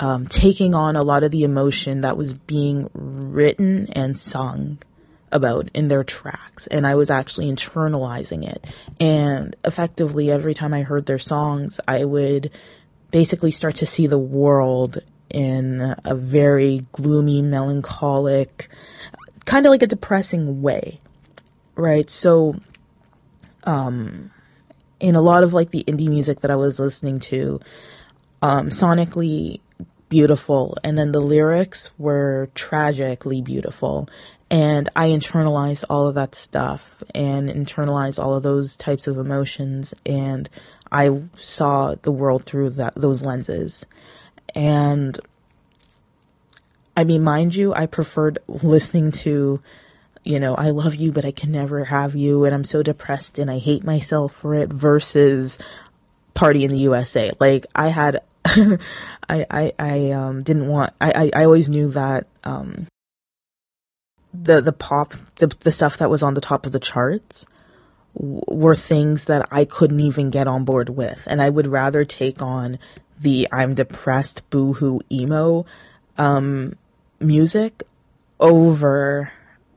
um, 0.00 0.26
taking 0.26 0.74
on 0.74 0.96
a 0.96 1.02
lot 1.02 1.22
of 1.22 1.30
the 1.30 1.42
emotion 1.42 2.00
that 2.00 2.16
was 2.16 2.34
being 2.34 2.90
written 2.94 3.86
and 3.92 4.18
sung 4.18 4.78
about 5.30 5.68
in 5.72 5.88
their 5.88 6.04
tracks 6.04 6.66
and 6.66 6.86
I 6.86 6.94
was 6.94 7.10
actually 7.10 7.50
internalizing 7.50 8.46
it. 8.46 8.66
And 9.00 9.56
effectively 9.64 10.30
every 10.30 10.54
time 10.54 10.74
I 10.74 10.82
heard 10.82 11.06
their 11.06 11.18
songs, 11.18 11.80
I 11.88 12.04
would 12.04 12.50
basically 13.10 13.50
start 13.50 13.76
to 13.76 13.86
see 13.86 14.06
the 14.06 14.18
world 14.18 14.98
in 15.30 15.96
a 16.04 16.14
very 16.14 16.86
gloomy, 16.92 17.40
melancholic, 17.40 18.68
kind 19.44 19.66
of 19.66 19.70
like 19.70 19.82
a 19.82 19.86
depressing 19.86 20.62
way. 20.62 21.00
Right? 21.74 22.08
So 22.08 22.56
um 23.64 24.30
in 25.00 25.16
a 25.16 25.20
lot 25.20 25.42
of 25.42 25.52
like 25.52 25.70
the 25.70 25.84
indie 25.84 26.08
music 26.08 26.40
that 26.40 26.50
I 26.50 26.56
was 26.56 26.78
listening 26.78 27.20
to, 27.20 27.60
um 28.40 28.68
sonically 28.68 29.60
beautiful 30.08 30.76
and 30.84 30.98
then 30.98 31.12
the 31.12 31.20
lyrics 31.20 31.90
were 31.96 32.50
tragically 32.54 33.40
beautiful 33.40 34.08
and 34.50 34.90
I 34.94 35.08
internalized 35.08 35.84
all 35.88 36.06
of 36.06 36.16
that 36.16 36.34
stuff 36.34 37.02
and 37.14 37.48
internalized 37.48 38.22
all 38.22 38.34
of 38.34 38.42
those 38.42 38.76
types 38.76 39.06
of 39.06 39.16
emotions 39.16 39.94
and 40.04 40.50
I 40.92 41.22
saw 41.36 41.94
the 41.94 42.12
world 42.12 42.44
through 42.44 42.70
that 42.70 42.94
those 42.94 43.22
lenses. 43.22 43.86
And 44.54 45.18
I 46.96 47.04
mean, 47.04 47.22
mind 47.22 47.54
you, 47.54 47.72
I 47.74 47.86
preferred 47.86 48.38
listening 48.46 49.12
to, 49.12 49.62
you 50.24 50.40
know, 50.40 50.54
I 50.54 50.70
love 50.70 50.94
you, 50.94 51.12
but 51.12 51.24
I 51.24 51.30
can 51.30 51.50
never 51.50 51.84
have 51.84 52.14
you, 52.14 52.44
and 52.44 52.54
I'm 52.54 52.64
so 52.64 52.82
depressed 52.82 53.38
and 53.38 53.50
I 53.50 53.58
hate 53.58 53.84
myself 53.84 54.34
for 54.34 54.54
it 54.54 54.70
versus 54.70 55.58
Party 56.34 56.64
in 56.64 56.70
the 56.70 56.78
USA. 56.80 57.32
Like, 57.40 57.66
I 57.74 57.88
had, 57.88 58.22
I, 58.44 58.78
I, 59.28 59.72
I, 59.78 60.10
um, 60.10 60.42
didn't 60.42 60.68
want, 60.68 60.92
I, 61.00 61.12
I, 61.12 61.40
I 61.40 61.44
always 61.44 61.68
knew 61.68 61.88
that, 61.92 62.26
um, 62.44 62.86
the 64.34 64.60
the 64.62 64.72
pop 64.72 65.14
the 65.36 65.46
the 65.60 65.70
stuff 65.70 65.98
that 65.98 66.08
was 66.08 66.22
on 66.22 66.34
the 66.34 66.40
top 66.40 66.64
of 66.64 66.72
the 66.72 66.80
charts 66.80 67.44
w- 68.16 68.40
were 68.48 68.74
things 68.74 69.26
that 69.26 69.46
I 69.50 69.64
couldn't 69.64 70.00
even 70.00 70.30
get 70.30 70.46
on 70.46 70.64
board 70.64 70.88
with, 70.88 71.26
and 71.26 71.42
I 71.42 71.50
would 71.50 71.66
rather 71.66 72.04
take 72.04 72.40
on 72.40 72.78
the 73.20 73.46
I'm 73.52 73.74
depressed 73.74 74.48
boohoo 74.50 75.00
emo 75.10 75.66
um, 76.18 76.74
music 77.22 77.82
over 78.40 79.32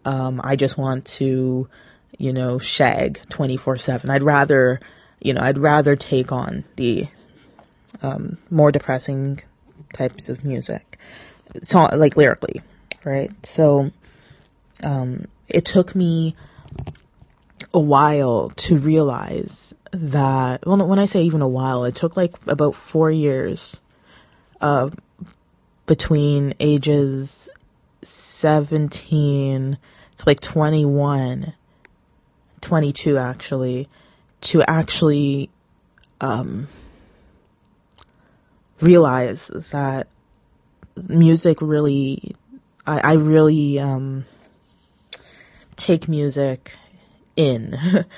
um, 0.05 0.39
I 0.43 0.55
just 0.55 0.77
want 0.77 1.05
to 1.05 1.67
you 2.17 2.33
know 2.33 2.59
shag 2.59 3.21
24/7. 3.29 4.09
I'd 4.09 4.23
rather 4.23 4.79
you 5.19 5.33
know 5.33 5.41
I'd 5.41 5.57
rather 5.57 5.95
take 5.95 6.31
on 6.31 6.63
the 6.75 7.07
um, 8.01 8.37
more 8.49 8.71
depressing 8.71 9.41
types 9.93 10.29
of 10.29 10.43
music, 10.43 10.97
so 11.63 11.87
like 11.95 12.17
lyrically, 12.17 12.61
right? 13.03 13.31
So 13.45 13.91
um, 14.83 15.27
it 15.47 15.65
took 15.65 15.95
me 15.95 16.35
a 17.73 17.79
while 17.79 18.51
to 18.55 18.77
realize 18.77 19.73
that 19.91 20.65
well 20.65 20.85
when 20.85 20.99
i 20.99 21.05
say 21.05 21.23
even 21.23 21.41
a 21.41 21.47
while 21.47 21.85
it 21.85 21.95
took 21.95 22.17
like 22.17 22.35
about 22.47 22.75
four 22.75 23.09
years 23.09 23.79
uh, 24.59 24.89
between 25.85 26.53
ages 26.59 27.49
17 28.01 29.77
to 30.17 30.23
like 30.25 30.39
21 30.39 31.53
22 32.61 33.17
actually 33.17 33.89
to 34.41 34.63
actually 34.63 35.49
um, 36.21 36.67
realize 38.81 39.47
that 39.71 40.07
music 41.09 41.61
really 41.61 42.35
i, 42.85 43.11
I 43.11 43.13
really 43.13 43.79
um, 43.79 44.25
take 45.75 46.07
music 46.07 46.77
in. 47.35 47.77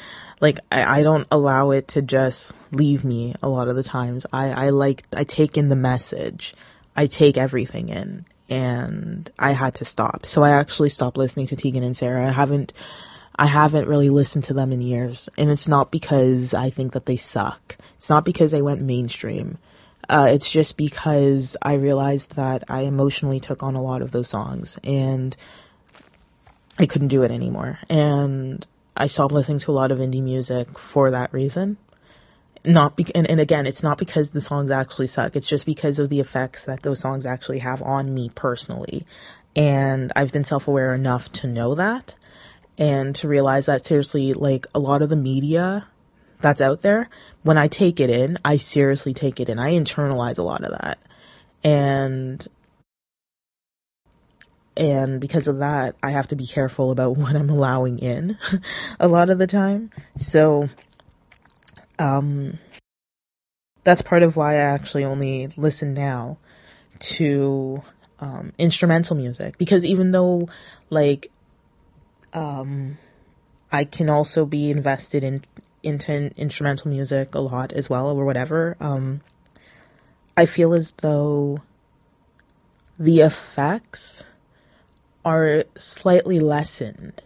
like 0.42 0.60
I, 0.72 1.00
I, 1.00 1.04
don't 1.04 1.28
allow 1.32 1.72
it 1.72 1.88
to 1.90 2.02
just 2.02 2.54
leave 2.72 3.04
me 3.04 3.36
a 3.42 3.50
lot 3.50 3.68
of 3.68 3.76
the 3.76 3.84
times. 3.84 4.26
I, 4.32 4.50
I 4.52 4.70
like 4.70 5.04
I 5.16 5.24
take 5.24 5.58
in 5.58 5.70
the 5.70 5.76
message. 5.76 6.54
I 6.98 7.06
take 7.06 7.38
everything 7.38 7.90
in 7.90 8.26
and 8.50 9.32
I 9.38 9.52
had 9.52 9.76
to 9.76 9.86
stop. 9.86 10.26
So 10.26 10.44
I 10.44 10.50
actually 10.52 10.90
stopped 10.90 11.16
listening 11.16 11.48
to 11.48 11.56
Tegan 11.56 11.84
and 11.84 11.96
Sara. 11.96 12.28
I 12.28 12.32
haven't 12.32 12.74
I 13.40 13.46
haven't 13.46 13.88
really 13.88 14.10
listened 14.10 14.46
to 14.46 14.56
them 14.56 14.72
in 14.72 14.82
years. 14.82 15.30
And 15.38 15.52
it's 15.52 15.68
not 15.68 15.92
because 15.92 16.56
I 16.56 16.72
think 16.72 16.94
that 16.94 17.06
they 17.06 17.18
suck. 17.18 17.78
It's 17.96 18.10
not 18.10 18.26
because 18.26 18.50
they 18.50 18.64
went 18.64 18.82
mainstream. 18.82 19.60
Uh, 20.10 20.30
it's 20.32 20.50
just 20.50 20.76
because 20.76 21.56
I 21.62 21.74
realized 21.74 22.36
that 22.36 22.64
I 22.68 22.82
emotionally 22.82 23.40
took 23.40 23.62
on 23.62 23.76
a 23.76 23.82
lot 23.82 24.02
of 24.02 24.12
those 24.12 24.30
songs 24.30 24.80
and 24.84 25.38
I 26.80 26.88
couldn't 26.88 27.10
do 27.10 27.24
it 27.24 27.32
anymore. 27.32 27.78
And 27.90 28.66
I 28.96 29.08
stopped 29.08 29.34
listening 29.34 29.60
to 29.60 29.72
a 29.72 29.74
lot 29.74 29.92
of 29.92 30.00
indie 30.00 30.24
music 30.24 30.80
for 30.80 31.12
that 31.12 31.32
reason. 31.32 31.78
Not 32.68 32.98
be- 32.98 33.16
and, 33.16 33.30
and 33.32 33.42
again, 33.42 33.66
it's 33.68 33.84
not 33.84 33.98
because 33.98 34.32
the 34.32 34.42
songs 34.42 34.72
actually 34.72 35.08
suck. 35.08 35.36
It's 35.38 35.48
just 35.48 35.66
because 35.66 36.00
of 36.00 36.10
the 36.10 36.20
effects 36.22 36.66
that 36.66 36.84
those 36.84 37.00
songs 37.00 37.26
actually 37.26 37.60
have 37.60 37.82
on 37.84 38.14
me 38.14 38.30
personally. 38.36 39.08
And 39.56 40.12
I've 40.16 40.34
been 40.34 40.44
self-aware 40.46 40.94
enough 40.96 41.32
to 41.34 41.48
know 41.48 41.74
that. 41.76 42.16
and 42.78 43.16
to 43.16 43.28
realize 43.28 43.68
that 43.68 43.86
seriously, 43.86 44.34
like 44.34 44.68
a 44.76 44.80
lot 44.80 45.02
of 45.02 45.10
the 45.10 45.16
media 45.18 45.88
that's 46.42 46.62
out 46.62 46.82
there, 46.84 47.10
when 47.44 47.58
I 47.58 47.68
take 47.68 48.00
it 48.00 48.10
in, 48.12 48.38
I 48.46 48.58
seriously 48.58 49.14
take 49.14 49.40
it 49.40 49.50
in. 49.50 49.60
I 49.60 49.74
internalize 49.74 50.38
a 50.40 50.44
lot 50.44 50.64
of 50.64 50.72
that. 50.72 51.00
And 51.64 52.46
and 54.78 55.20
because 55.22 55.48
of 55.48 55.60
that, 55.60 55.96
I 56.04 56.12
have 56.12 56.28
to 56.30 56.36
be 56.36 56.48
careful 56.48 56.92
about 56.92 57.18
what 57.18 57.36
I'm 57.36 57.50
allowing 57.50 58.00
in 58.00 58.38
a 59.00 59.08
lot 59.08 59.30
of 59.30 59.40
the 59.40 59.48
time. 59.48 59.92
So 60.18 60.70
um 62.00 62.60
that's 63.84 64.02
part 64.02 64.22
of 64.22 64.36
why 64.36 64.56
I 64.56 64.58
actually 64.58 65.06
only 65.06 65.48
listen 65.56 65.94
now 65.94 66.38
to 67.00 67.82
um, 68.20 68.52
instrumental 68.58 69.16
music. 69.16 69.58
Because 69.58 69.86
even 69.86 70.12
though 70.12 70.50
like 70.90 71.32
um, 72.34 72.98
I 73.72 73.86
can 73.86 74.10
also 74.10 74.46
be 74.46 74.70
invested 74.70 75.24
in 75.24 75.46
into 75.84 76.32
instrumental 76.36 76.90
music 76.90 77.34
a 77.34 77.40
lot 77.40 77.72
as 77.72 77.90
well 77.90 78.10
or 78.10 78.26
whatever 78.26 78.76
um, 78.82 79.22
I 80.36 80.46
feel 80.46 80.74
as 80.74 80.92
though 81.02 81.60
the 83.00 83.22
effects 83.22 84.24
are 85.24 85.64
slightly 85.78 86.40
lessened. 86.40 87.24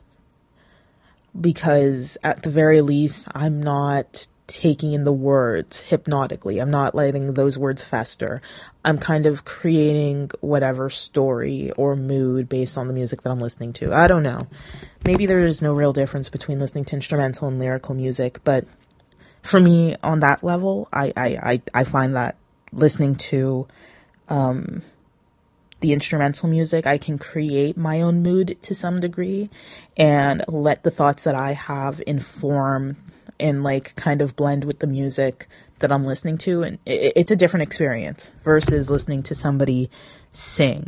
Because 1.39 2.17
at 2.23 2.43
the 2.43 2.49
very 2.49 2.81
least 2.81 3.27
I'm 3.33 3.63
not 3.63 4.27
taking 4.51 4.91
in 4.91 5.05
the 5.05 5.13
words 5.13 5.81
hypnotically. 5.81 6.60
I'm 6.60 6.70
not 6.70 6.93
letting 6.93 7.36
those 7.36 7.58
words 7.58 7.84
fester. 7.84 8.41
I'm 8.84 8.98
kind 8.98 9.25
of 9.25 9.46
creating 9.46 10.31
whatever 10.41 10.89
story 10.89 11.72
or 11.72 11.96
mood 11.96 12.50
based 12.50 12.77
on 12.77 12.88
the 12.88 12.93
music 12.93 13.22
that 13.22 13.31
I'm 13.31 13.39
listening 13.39 13.72
to. 13.74 13.93
I 13.93 14.08
don't 14.08 14.24
know. 14.24 14.48
Maybe 15.05 15.25
there 15.25 15.39
is 15.39 15.62
no 15.62 15.74
real 15.74 15.93
difference 15.93 16.27
between 16.27 16.60
listening 16.60 16.84
to 16.86 16.96
instrumental 16.96 17.48
and 17.48 17.60
lyrical 17.60 17.96
music, 17.96 18.39
but 18.43 18.65
for 19.41 19.60
me 19.60 19.96
on 20.03 20.20
that 20.20 20.43
level, 20.43 20.89
I, 20.91 21.13
I, 21.15 21.27
I, 21.27 21.62
I 21.74 21.84
find 21.86 22.15
that 22.17 22.36
listening 22.74 23.15
to 23.15 23.67
um, 24.27 24.81
the 25.79 25.93
instrumental 25.93 26.50
music, 26.50 26.86
I 26.86 26.98
can 26.98 27.17
create 27.17 27.77
my 27.77 28.01
own 28.01 28.22
mood 28.22 28.58
to 28.63 28.75
some 28.75 29.00
degree 29.00 29.50
and 29.96 30.43
let 30.50 30.84
the 30.84 30.91
thoughts 30.91 31.24
that 31.24 31.36
I 31.36 31.53
have 31.53 32.01
inform 32.05 32.98
and 33.41 33.63
like 33.63 33.95
kind 33.95 34.21
of 34.21 34.36
blend 34.36 34.63
with 34.65 34.79
the 34.79 34.88
music 34.88 35.48
that 35.79 35.91
I'm 35.91 36.05
listening 36.05 36.38
to. 36.39 36.63
And 36.63 36.79
it, 36.86 37.13
it's 37.15 37.31
a 37.31 37.36
different 37.36 37.63
experience 37.63 38.31
versus 38.41 38.89
listening 38.89 39.24
to 39.24 39.36
somebody 39.36 39.89
sing. 40.31 40.88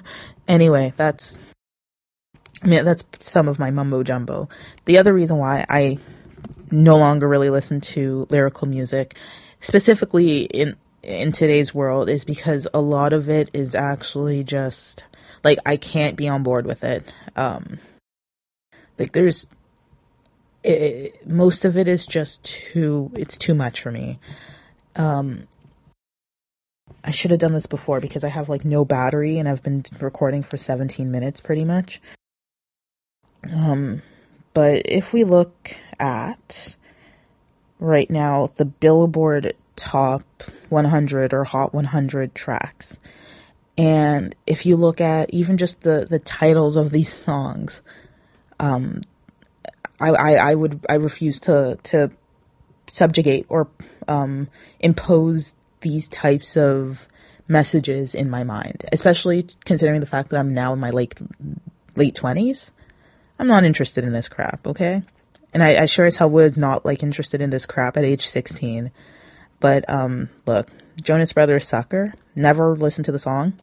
anyway, 0.48 0.92
that's, 0.96 1.38
I 2.62 2.66
mean, 2.66 2.84
that's 2.84 3.04
some 3.20 3.48
of 3.48 3.58
my 3.58 3.70
mumbo 3.70 4.02
jumbo. 4.02 4.48
The 4.84 4.98
other 4.98 5.12
reason 5.12 5.38
why 5.38 5.64
I 5.68 5.98
no 6.70 6.96
longer 6.96 7.28
really 7.28 7.50
listen 7.50 7.80
to 7.80 8.26
lyrical 8.30 8.68
music, 8.68 9.16
specifically 9.60 10.42
in, 10.42 10.76
in 11.02 11.32
today's 11.32 11.74
world 11.74 12.08
is 12.08 12.24
because 12.24 12.66
a 12.72 12.80
lot 12.80 13.12
of 13.12 13.28
it 13.28 13.50
is 13.52 13.74
actually 13.74 14.44
just 14.44 15.04
like 15.42 15.58
I 15.66 15.76
can't 15.76 16.16
be 16.16 16.26
on 16.28 16.42
board 16.42 16.66
with 16.66 16.82
it. 16.82 17.12
Um, 17.36 17.78
like 18.98 19.12
there's 19.12 19.46
it, 20.64 21.26
most 21.26 21.64
of 21.64 21.76
it 21.76 21.86
is 21.86 22.06
just 22.06 22.44
too 22.44 23.10
it's 23.14 23.36
too 23.36 23.54
much 23.54 23.80
for 23.80 23.92
me. 23.92 24.18
Um 24.96 25.46
i 27.02 27.10
should 27.10 27.30
have 27.30 27.40
done 27.40 27.52
this 27.52 27.66
before 27.66 28.00
because 28.00 28.24
i 28.24 28.28
have 28.28 28.48
like 28.48 28.64
no 28.64 28.84
battery 28.84 29.38
and 29.38 29.48
i've 29.48 29.62
been 29.62 29.84
recording 30.00 30.42
for 30.42 30.56
17 30.56 31.10
minutes 31.10 31.40
pretty 31.40 31.64
much. 31.64 32.00
Um 33.54 34.02
but 34.54 34.82
if 34.86 35.12
we 35.12 35.24
look 35.24 35.76
at 35.98 36.76
right 37.78 38.08
now 38.08 38.50
the 38.56 38.64
billboard 38.64 39.54
top 39.76 40.22
100 40.68 41.34
or 41.34 41.44
hot 41.44 41.74
100 41.74 42.34
tracks 42.34 42.98
and 43.76 44.34
if 44.46 44.64
you 44.64 44.76
look 44.76 45.00
at 45.00 45.28
even 45.30 45.58
just 45.58 45.82
the 45.82 46.06
the 46.08 46.20
titles 46.20 46.76
of 46.76 46.90
these 46.90 47.12
songs 47.12 47.82
um 48.60 49.02
I, 50.00 50.10
I, 50.10 50.50
I 50.50 50.54
would 50.54 50.84
I 50.88 50.94
refuse 50.94 51.40
to 51.40 51.78
to 51.84 52.10
subjugate 52.86 53.46
or 53.48 53.68
um, 54.08 54.48
impose 54.80 55.54
these 55.80 56.08
types 56.08 56.56
of 56.56 57.08
messages 57.46 58.14
in 58.14 58.30
my 58.30 58.44
mind, 58.44 58.84
especially 58.92 59.46
considering 59.64 60.00
the 60.00 60.06
fact 60.06 60.30
that 60.30 60.38
I'm 60.38 60.54
now 60.54 60.72
in 60.72 60.80
my 60.80 60.90
late 60.90 61.14
late 61.96 62.14
twenties. 62.14 62.72
I'm 63.38 63.48
not 63.48 63.64
interested 63.64 64.04
in 64.04 64.12
this 64.12 64.28
crap, 64.28 64.66
okay? 64.66 65.02
And 65.52 65.62
I, 65.62 65.82
I 65.82 65.86
sure 65.86 66.06
as 66.06 66.16
hell 66.16 66.30
was 66.30 66.58
not 66.58 66.84
like 66.84 67.02
interested 67.02 67.40
in 67.40 67.50
this 67.50 67.66
crap 67.66 67.96
at 67.96 68.04
age 68.04 68.26
16. 68.26 68.90
But 69.60 69.88
um, 69.88 70.28
look, 70.46 70.68
Jonas 71.00 71.32
Brothers 71.32 71.66
Sucker. 71.66 72.14
Never 72.36 72.76
listened 72.76 73.04
to 73.06 73.12
the 73.12 73.18
song. 73.18 73.60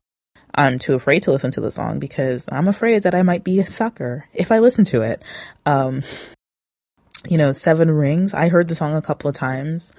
I'm 0.53 0.79
too 0.79 0.95
afraid 0.95 1.23
to 1.23 1.31
listen 1.31 1.51
to 1.51 1.61
the 1.61 1.71
song 1.71 1.99
because 1.99 2.49
I'm 2.51 2.67
afraid 2.67 3.03
that 3.03 3.15
I 3.15 3.21
might 3.21 3.43
be 3.43 3.59
a 3.59 3.65
sucker 3.65 4.25
if 4.33 4.51
I 4.51 4.59
listen 4.59 4.85
to 4.85 5.01
it. 5.01 5.21
Um, 5.65 6.03
you 7.29 7.37
know, 7.37 7.51
Seven 7.51 7.91
Rings, 7.91 8.33
I 8.33 8.49
heard 8.49 8.67
the 8.67 8.75
song 8.75 8.95
a 8.95 9.01
couple 9.01 9.29
of 9.29 9.35
times 9.35 9.93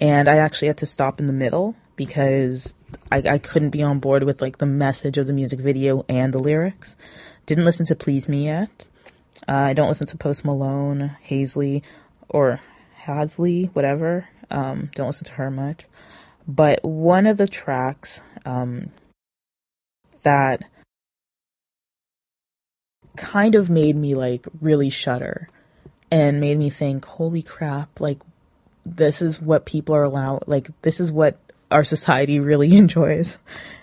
and 0.00 0.28
I 0.28 0.36
actually 0.36 0.68
had 0.68 0.78
to 0.78 0.86
stop 0.86 1.20
in 1.20 1.26
the 1.26 1.32
middle 1.32 1.76
because 1.96 2.74
I, 3.10 3.18
I 3.18 3.38
couldn't 3.38 3.70
be 3.70 3.82
on 3.82 4.00
board 4.00 4.24
with 4.24 4.40
like 4.40 4.58
the 4.58 4.66
message 4.66 5.18
of 5.18 5.26
the 5.26 5.32
music 5.32 5.60
video 5.60 6.04
and 6.08 6.32
the 6.32 6.38
lyrics. 6.38 6.96
Didn't 7.46 7.64
listen 7.64 7.86
to 7.86 7.94
Please 7.94 8.28
Me 8.28 8.46
yet. 8.46 8.86
Uh, 9.48 9.52
I 9.52 9.72
don't 9.74 9.88
listen 9.88 10.06
to 10.08 10.16
Post 10.16 10.44
Malone, 10.44 11.16
Hazley, 11.28 11.82
or 12.28 12.60
Hasley, 13.04 13.70
whatever. 13.74 14.28
Um, 14.50 14.90
don't 14.94 15.08
listen 15.08 15.26
to 15.26 15.32
her 15.34 15.50
much. 15.50 15.84
But 16.46 16.84
one 16.84 17.26
of 17.26 17.36
the 17.36 17.48
tracks 17.48 18.20
um, 18.44 18.90
that 20.22 20.64
kind 23.16 23.54
of 23.54 23.68
made 23.68 23.96
me 23.96 24.14
like 24.14 24.46
really 24.60 24.90
shudder 24.90 25.48
and 26.10 26.40
made 26.40 26.58
me 26.58 26.70
think, 26.70 27.04
holy 27.04 27.42
crap, 27.42 28.00
like 28.00 28.20
this 28.84 29.22
is 29.22 29.40
what 29.40 29.64
people 29.64 29.94
are 29.94 30.02
allowed, 30.02 30.44
like 30.46 30.68
this 30.82 31.00
is 31.00 31.12
what 31.12 31.38
our 31.70 31.84
society 31.84 32.40
really 32.40 32.76
enjoys 32.76 33.38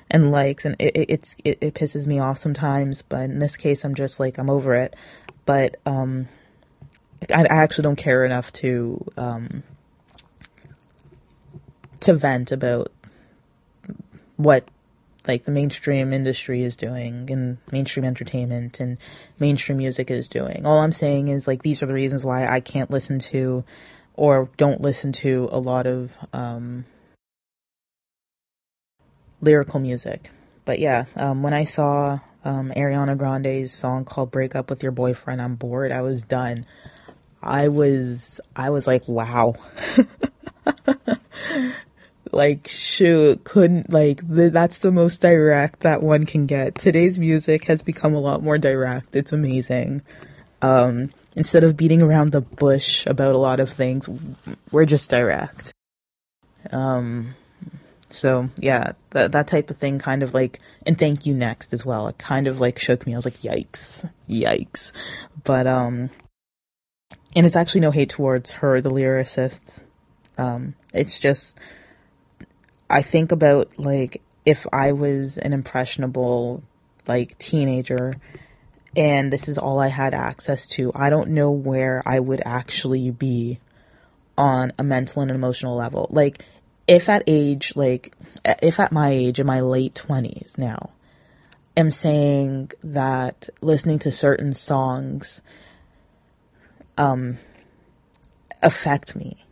and 0.10 0.32
likes. 0.32 0.66
And 0.66 0.76
it, 0.80 0.96
it, 0.96 1.36
it, 1.44 1.58
it 1.62 1.74
pisses 1.74 2.08
me 2.08 2.20
off 2.20 2.38
sometimes, 2.38 3.02
but 3.02 3.22
in 3.22 3.40
this 3.40 3.58
case, 3.58 3.84
I'm 3.84 3.96
just 3.96 4.20
like, 4.20 4.38
I'm 4.38 4.50
over 4.50 4.76
it. 4.76 4.96
But, 5.46 5.78
um, 5.86 6.28
I, 7.34 7.44
I 7.44 7.64
actually 7.64 7.84
don't 7.84 7.96
care 7.96 8.24
enough 8.26 8.54
to, 8.54 9.06
um, 9.18 9.64
to 12.02 12.14
vent 12.14 12.52
about 12.52 12.92
what 14.38 14.68
like 15.28 15.46
the 15.46 15.52
mainstream 15.52 16.14
industry 16.14 16.64
is 16.64 16.76
doing 16.76 17.30
and 17.30 17.58
mainstream 17.72 18.06
entertainment 18.06 18.80
and 18.80 18.98
mainstream 19.40 19.78
music 19.78 20.10
is 20.10 20.28
doing. 20.28 20.66
All 20.66 20.80
I'm 20.80 20.92
saying 20.92 21.28
is 21.28 21.48
like 21.48 21.64
these 21.64 21.84
are 21.84 21.86
the 21.86 21.94
reasons 21.94 22.26
why 22.26 22.48
I 22.48 22.60
can't 22.60 22.90
listen 22.90 23.20
to 23.20 23.64
or 24.14 24.50
don't 24.58 24.82
listen 24.82 25.12
to 25.14 25.50
a 25.52 25.60
lot 25.60 25.88
of 25.88 26.18
um, 26.34 26.86
lyrical 29.42 29.80
music. 29.80 30.32
But 30.66 30.80
yeah, 30.80 31.06
um, 31.16 31.42
when 31.42 31.54
I 31.54 31.64
saw 31.64 32.20
um, 32.44 32.72
Ariana 32.76 33.18
Grande's 33.18 33.72
song 33.72 34.06
called 34.06 34.32
"Break 34.32 34.56
Up 34.56 34.70
with 34.70 34.84
Your 34.84 34.92
Boyfriend," 34.92 35.42
I'm 35.42 35.56
bored. 35.56 35.92
I 35.92 36.02
was 36.02 36.22
done. 36.22 36.66
I 37.42 37.70
was 37.70 38.42
I 38.56 38.70
was 38.70 38.88
like, 38.88 39.08
wow. 39.08 39.56
like 42.32 42.68
shoot 42.68 43.44
couldn't 43.44 43.92
like 43.92 44.22
that's 44.28 44.80
the 44.80 44.92
most 44.92 45.22
direct 45.22 45.82
that 45.82 46.04
one 46.04 46.26
can 46.26 46.46
get. 46.46 46.76
Today's 46.76 47.18
music 47.18 47.66
has 47.66 47.82
become 47.82 48.14
a 48.14 48.20
lot 48.20 48.44
more 48.44 48.58
direct. 48.58 49.16
It's 49.16 49.34
amazing. 49.34 50.02
Um 50.62 51.12
instead 51.36 51.64
of 51.64 51.78
beating 51.78 52.02
around 52.02 52.32
the 52.32 52.42
bush 52.42 53.06
about 53.06 53.36
a 53.36 53.40
lot 53.40 53.60
of 53.60 53.70
things 53.70 54.08
we're 54.72 54.86
just 54.86 55.10
direct. 55.10 55.74
Um 56.72 57.36
so 58.10 58.50
yeah 58.60 58.94
that 59.12 59.32
that 59.32 59.48
type 59.48 59.70
of 59.70 59.78
thing 59.78 60.00
kind 60.00 60.24
of 60.24 60.34
like 60.34 60.60
and 60.86 60.98
thank 60.98 61.26
you 61.26 61.34
next 61.34 61.74
as 61.74 61.86
well. 61.86 62.08
It 62.08 62.18
kind 62.18 62.48
of 62.48 62.60
like 62.60 62.78
shook 62.78 63.08
me. 63.08 63.14
I 63.14 63.18
was 63.18 63.26
like 63.26 63.40
yikes. 63.42 64.08
Yikes. 64.30 64.92
But 65.44 65.66
um 65.66 66.12
and 67.36 67.46
it's 67.46 67.56
actually 67.56 67.82
no 67.82 67.92
hate 67.92 68.10
towards 68.10 68.52
her 68.54 68.82
the 68.82 68.92
lyricists. 68.92 69.84
Um 70.38 70.76
it's 70.94 71.20
just 71.20 71.58
I 72.90 73.02
think 73.02 73.32
about 73.32 73.78
like 73.78 74.22
if 74.46 74.66
I 74.74 74.92
was 74.94 75.38
an 75.38 75.54
impressionable 75.54 76.64
like 77.08 77.38
teenager 77.38 78.16
and 78.96 79.32
this 79.32 79.48
is 79.48 79.58
all 79.58 79.80
I 79.80 79.88
had 79.88 80.14
access 80.14 80.66
to, 80.68 80.92
I 80.96 81.10
don't 81.10 81.30
know 81.30 81.52
where 81.52 82.02
I 82.06 82.20
would 82.20 82.42
actually 82.46 83.12
be 83.12 83.60
on 84.38 84.74
a 84.80 84.84
mental 84.84 85.22
and 85.22 85.30
emotional 85.30 85.76
level. 85.76 86.08
Like 86.10 86.44
if 86.88 87.08
at 87.08 87.24
age 87.28 87.74
like 87.76 88.16
if 88.64 88.80
at 88.80 88.92
my 88.92 89.10
age 89.10 89.40
in 89.40 89.46
my 89.46 89.62
late 89.62 89.94
20s 89.94 90.58
now 90.58 90.90
am 91.78 91.92
saying 91.92 92.72
that 92.84 93.50
listening 93.62 94.00
to 94.00 94.12
certain 94.12 94.54
songs 94.54 95.42
um, 96.98 97.38
affect 98.62 99.16
me. 99.16 99.46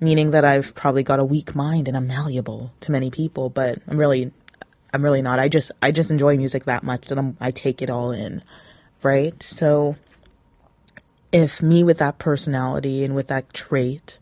Meaning 0.00 0.30
that 0.30 0.44
I've 0.44 0.74
probably 0.74 1.02
got 1.02 1.18
a 1.18 1.24
weak 1.24 1.54
mind 1.54 1.86
and 1.86 1.96
I'm 1.96 2.06
malleable 2.06 2.72
to 2.80 2.92
many 2.92 3.10
people, 3.10 3.50
but 3.50 3.78
I'm 3.86 3.98
really, 3.98 4.32
I'm 4.94 5.02
really 5.02 5.20
not. 5.20 5.38
I 5.38 5.48
just, 5.48 5.72
I 5.82 5.92
just 5.92 6.10
enjoy 6.10 6.36
music 6.36 6.64
that 6.64 6.82
much 6.82 7.06
that 7.06 7.18
I'm, 7.18 7.36
I 7.40 7.50
take 7.50 7.82
it 7.82 7.90
all 7.90 8.10
in, 8.10 8.42
right? 9.02 9.40
So, 9.42 9.96
if 11.32 11.62
me 11.62 11.84
with 11.84 11.98
that 11.98 12.18
personality 12.18 13.04
and 13.04 13.14
with 13.14 13.28
that 13.28 13.52
trait, 13.52 14.18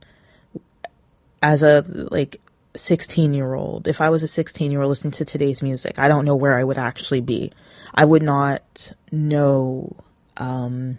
as 1.42 1.62
a 1.62 1.84
like 2.10 2.40
16 2.76 3.34
year 3.34 3.54
old, 3.54 3.88
if 3.88 4.00
I 4.00 4.10
was 4.10 4.22
a 4.22 4.28
16 4.28 4.70
year 4.70 4.82
old 4.82 4.90
listening 4.90 5.12
to 5.12 5.24
today's 5.24 5.62
music, 5.62 5.98
I 5.98 6.08
don't 6.08 6.24
know 6.24 6.36
where 6.36 6.58
I 6.58 6.64
would 6.64 6.78
actually 6.78 7.20
be. 7.20 7.52
I 7.94 8.04
would 8.04 8.22
not 8.22 8.92
know 9.10 9.96
um, 10.36 10.98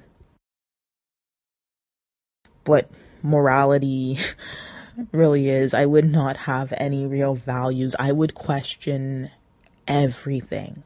what 2.65 2.89
morality 3.21 4.17
really 5.11 5.49
is. 5.49 5.73
I 5.73 5.85
would 5.85 6.05
not 6.05 6.37
have 6.37 6.73
any 6.77 7.05
real 7.05 7.35
values. 7.35 7.95
I 7.99 8.11
would 8.11 8.35
question 8.35 9.31
everything. 9.87 10.83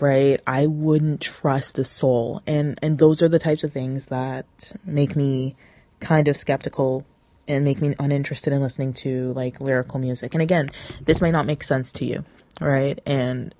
Right? 0.00 0.40
I 0.46 0.66
wouldn't 0.66 1.20
trust 1.20 1.74
the 1.74 1.84
soul. 1.84 2.42
And 2.46 2.78
and 2.82 2.98
those 2.98 3.20
are 3.22 3.28
the 3.28 3.38
types 3.38 3.64
of 3.64 3.72
things 3.72 4.06
that 4.06 4.72
make 4.84 5.16
me 5.16 5.56
kind 6.00 6.28
of 6.28 6.36
skeptical 6.36 7.04
and 7.48 7.64
make 7.64 7.80
me 7.80 7.94
uninterested 7.98 8.52
in 8.52 8.60
listening 8.60 8.92
to 8.92 9.32
like 9.32 9.60
lyrical 9.60 9.98
music. 9.98 10.34
And 10.34 10.42
again, 10.42 10.70
this 11.04 11.20
might 11.20 11.32
not 11.32 11.46
make 11.46 11.64
sense 11.64 11.90
to 11.92 12.04
you, 12.04 12.24
right? 12.60 13.00
And 13.06 13.54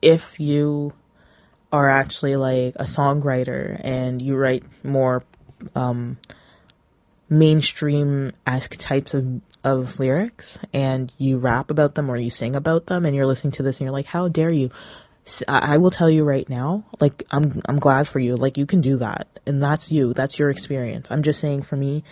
if 0.00 0.38
you 0.38 0.94
are 1.72 1.88
actually 1.90 2.36
like 2.36 2.74
a 2.76 2.84
songwriter 2.84 3.78
and 3.84 4.22
you 4.22 4.36
write 4.36 4.62
more 4.82 5.22
um, 5.74 6.18
mainstream 7.28 8.32
esque 8.46 8.76
types 8.78 9.14
of 9.14 9.40
of 9.64 9.98
lyrics 9.98 10.58
and 10.72 11.12
you 11.18 11.38
rap 11.38 11.70
about 11.70 11.94
them 11.94 12.10
or 12.10 12.16
you 12.16 12.30
sing 12.30 12.56
about 12.56 12.86
them 12.86 13.04
and 13.04 13.14
you're 13.14 13.26
listening 13.26 13.50
to 13.52 13.62
this 13.62 13.80
and 13.80 13.86
you're 13.86 13.92
like, 13.92 14.06
how 14.06 14.28
dare 14.28 14.50
you? 14.50 14.70
I 15.46 15.76
will 15.76 15.90
tell 15.90 16.08
you 16.08 16.24
right 16.24 16.48
now, 16.48 16.84
like 17.00 17.22
I'm 17.30 17.60
I'm 17.68 17.78
glad 17.78 18.08
for 18.08 18.18
you. 18.18 18.36
Like 18.36 18.56
you 18.56 18.64
can 18.64 18.80
do 18.80 18.96
that, 18.98 19.26
and 19.46 19.62
that's 19.62 19.92
you. 19.92 20.14
That's 20.14 20.38
your 20.38 20.48
experience. 20.48 21.10
I'm 21.10 21.22
just 21.22 21.38
saying 21.38 21.62
for 21.62 21.76
me, 21.76 22.02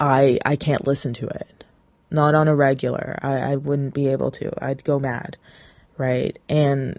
I 0.00 0.38
I 0.46 0.56
can't 0.56 0.86
listen 0.86 1.12
to 1.14 1.26
it, 1.26 1.64
not 2.10 2.34
on 2.34 2.48
a 2.48 2.54
regular. 2.54 3.18
I 3.20 3.52
I 3.52 3.56
wouldn't 3.56 3.92
be 3.92 4.08
able 4.08 4.30
to. 4.30 4.50
I'd 4.64 4.82
go 4.84 4.98
mad, 4.98 5.36
right? 5.98 6.38
And 6.48 6.98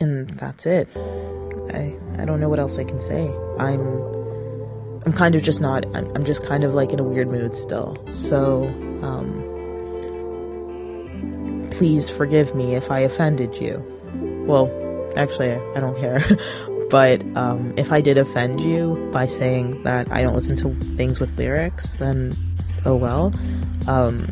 and 0.00 0.28
that's 0.30 0.66
it. 0.66 0.88
I 1.72 1.96
I 2.18 2.24
don't 2.24 2.40
know 2.40 2.48
what 2.48 2.58
else 2.58 2.78
I 2.78 2.84
can 2.84 3.00
say. 3.00 3.28
I'm 3.58 3.80
I'm 5.04 5.12
kind 5.12 5.34
of 5.34 5.42
just 5.42 5.60
not 5.60 5.84
I'm, 5.94 6.10
I'm 6.16 6.24
just 6.24 6.44
kind 6.44 6.64
of 6.64 6.74
like 6.74 6.92
in 6.92 6.98
a 6.98 7.04
weird 7.04 7.28
mood 7.28 7.54
still. 7.54 7.96
So 8.12 8.64
um 9.02 9.44
please 11.70 12.08
forgive 12.08 12.54
me 12.54 12.74
if 12.74 12.90
I 12.90 13.00
offended 13.00 13.56
you. 13.56 13.84
Well, 14.46 14.70
actually 15.16 15.52
I, 15.52 15.80
don't 15.80 15.98
care. 15.98 16.24
but 16.90 17.22
um 17.36 17.74
if 17.76 17.92
I 17.92 18.00
did 18.00 18.18
offend 18.18 18.60
you 18.60 19.10
by 19.12 19.26
saying 19.26 19.82
that 19.82 20.10
I 20.10 20.22
don't 20.22 20.34
listen 20.34 20.56
to 20.58 20.74
things 20.96 21.20
with 21.20 21.36
lyrics, 21.38 21.94
then 21.94 22.36
oh 22.84 22.96
well. 22.96 23.34
Um 23.86 24.26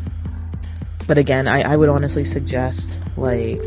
but 1.07 1.19
again, 1.19 1.47
I, 1.47 1.61
I 1.61 1.75
would 1.75 1.89
honestly 1.89 2.25
suggest 2.25 2.97
like 3.15 3.61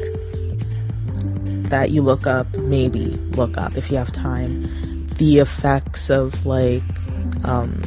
that 1.70 1.90
you 1.90 2.02
look 2.02 2.26
up, 2.26 2.46
maybe 2.56 3.06
look 3.32 3.56
up 3.56 3.76
if 3.76 3.90
you 3.90 3.96
have 3.96 4.12
time, 4.12 4.62
the 5.16 5.38
effects 5.38 6.10
of 6.10 6.46
like 6.46 6.82
um, 7.44 7.82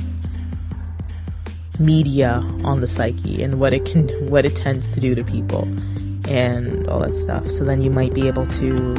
media 1.80 2.44
on 2.64 2.82
the 2.82 2.88
psyche 2.88 3.44
and 3.44 3.60
what 3.60 3.74
it 3.74 3.86
can, 3.86 4.08
what 4.30 4.46
it 4.46 4.56
tends 4.56 4.90
to 4.90 5.00
do 5.00 5.16
to 5.16 5.24
people, 5.24 5.64
and 6.28 6.88
all 6.88 7.00
that 7.00 7.16
stuff. 7.16 7.50
So 7.50 7.64
then 7.64 7.82
you 7.82 7.90
might 7.90 8.14
be 8.14 8.28
able 8.28 8.46
to 8.48 8.96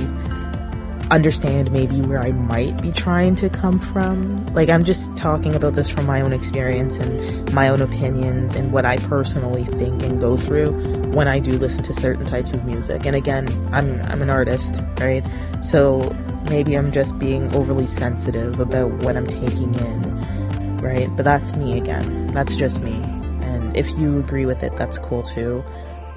understand 1.15 1.71
maybe 1.71 2.01
where 2.01 2.19
I 2.19 2.33
might 2.33 2.81
be 2.81 2.91
trying 2.91 3.37
to 3.37 3.51
come 3.51 3.79
from. 3.79 4.47
Like, 4.55 4.71
I'm 4.71 4.83
just 4.83 5.15
talking 5.17 5.55
about 5.55 5.75
this 5.75 5.89
from 5.89 6.07
my 6.07 6.23
own 6.23 6.33
experience 6.33 6.97
and 6.97 7.53
my 7.53 7.69
own 7.69 7.83
opinions 7.83 8.55
and 8.55 8.73
what 8.73 8.87
I 8.87 8.97
personally 8.97 9.65
think 9.65 10.03
and 10.03 10.19
go 10.19 10.39
through 10.39 10.73
when 11.13 11.29
I 11.29 11.39
do 11.39 11.59
listen 11.59 11.83
to 11.85 11.95
certain 11.95 12.25
types 12.25 12.53
of 12.53 12.65
music. 12.65 13.05
And 13.05 13.15
again, 13.15 13.47
I'm, 13.73 14.01
I'm 14.03 14.23
an 14.23 14.31
artist, 14.31 14.83
right? 15.01 15.23
So 15.61 16.17
maybe 16.49 16.75
I'm 16.77 16.91
just 16.93 17.19
being 17.19 17.55
overly 17.55 17.87
sensitive 17.87 18.59
about 18.59 18.93
what 19.03 19.15
I'm 19.15 19.27
taking 19.27 19.75
in, 19.75 20.77
right? 20.79 21.15
But 21.15 21.25
that's 21.25 21.55
me 21.57 21.77
again. 21.77 22.29
That's 22.29 22.57
just 22.57 22.83
me. 22.83 22.95
And 23.43 23.77
if 23.77 23.91
you 23.99 24.19
agree 24.19 24.47
with 24.47 24.63
it, 24.63 24.75
that's 24.77 24.99
cool 24.99 25.23
too. 25.23 25.63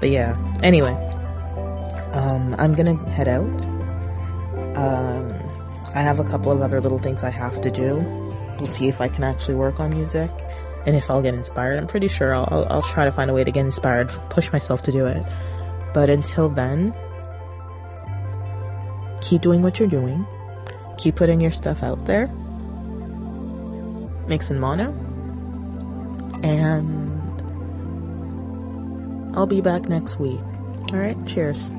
But 0.00 0.08
yeah, 0.08 0.36
anyway, 0.62 0.94
um, 2.14 2.54
I'm 2.58 2.72
gonna 2.72 2.96
head 3.10 3.28
out 3.28 3.75
um, 4.76 5.32
I 5.94 6.02
have 6.02 6.20
a 6.20 6.24
couple 6.24 6.52
of 6.52 6.60
other 6.60 6.80
little 6.80 6.98
things 6.98 7.22
I 7.22 7.30
have 7.30 7.60
to 7.62 7.70
do. 7.70 7.96
We'll 8.58 8.66
see 8.66 8.88
if 8.88 9.00
I 9.00 9.08
can 9.08 9.24
actually 9.24 9.54
work 9.54 9.80
on 9.80 9.90
music 9.90 10.30
and 10.86 10.94
if 10.94 11.10
I'll 11.10 11.22
get 11.22 11.34
inspired. 11.34 11.78
I'm 11.78 11.86
pretty 11.86 12.08
sure 12.08 12.34
I'll, 12.34 12.48
I'll, 12.50 12.66
I'll 12.70 12.82
try 12.82 13.04
to 13.04 13.12
find 13.12 13.30
a 13.30 13.34
way 13.34 13.44
to 13.44 13.50
get 13.50 13.64
inspired, 13.64 14.08
push 14.30 14.52
myself 14.52 14.82
to 14.82 14.92
do 14.92 15.06
it. 15.06 15.26
But 15.92 16.10
until 16.10 16.48
then, 16.48 16.94
keep 19.22 19.40
doing 19.40 19.62
what 19.62 19.78
you're 19.78 19.88
doing, 19.88 20.26
keep 20.98 21.16
putting 21.16 21.40
your 21.40 21.50
stuff 21.50 21.82
out 21.82 22.04
there, 22.06 22.28
mix 24.28 24.50
and 24.50 24.60
mono, 24.60 24.92
and 26.42 27.12
I'll 29.36 29.46
be 29.46 29.60
back 29.60 29.88
next 29.88 30.18
week. 30.18 30.40
All 30.92 30.98
right, 30.98 31.16
cheers. 31.26 31.70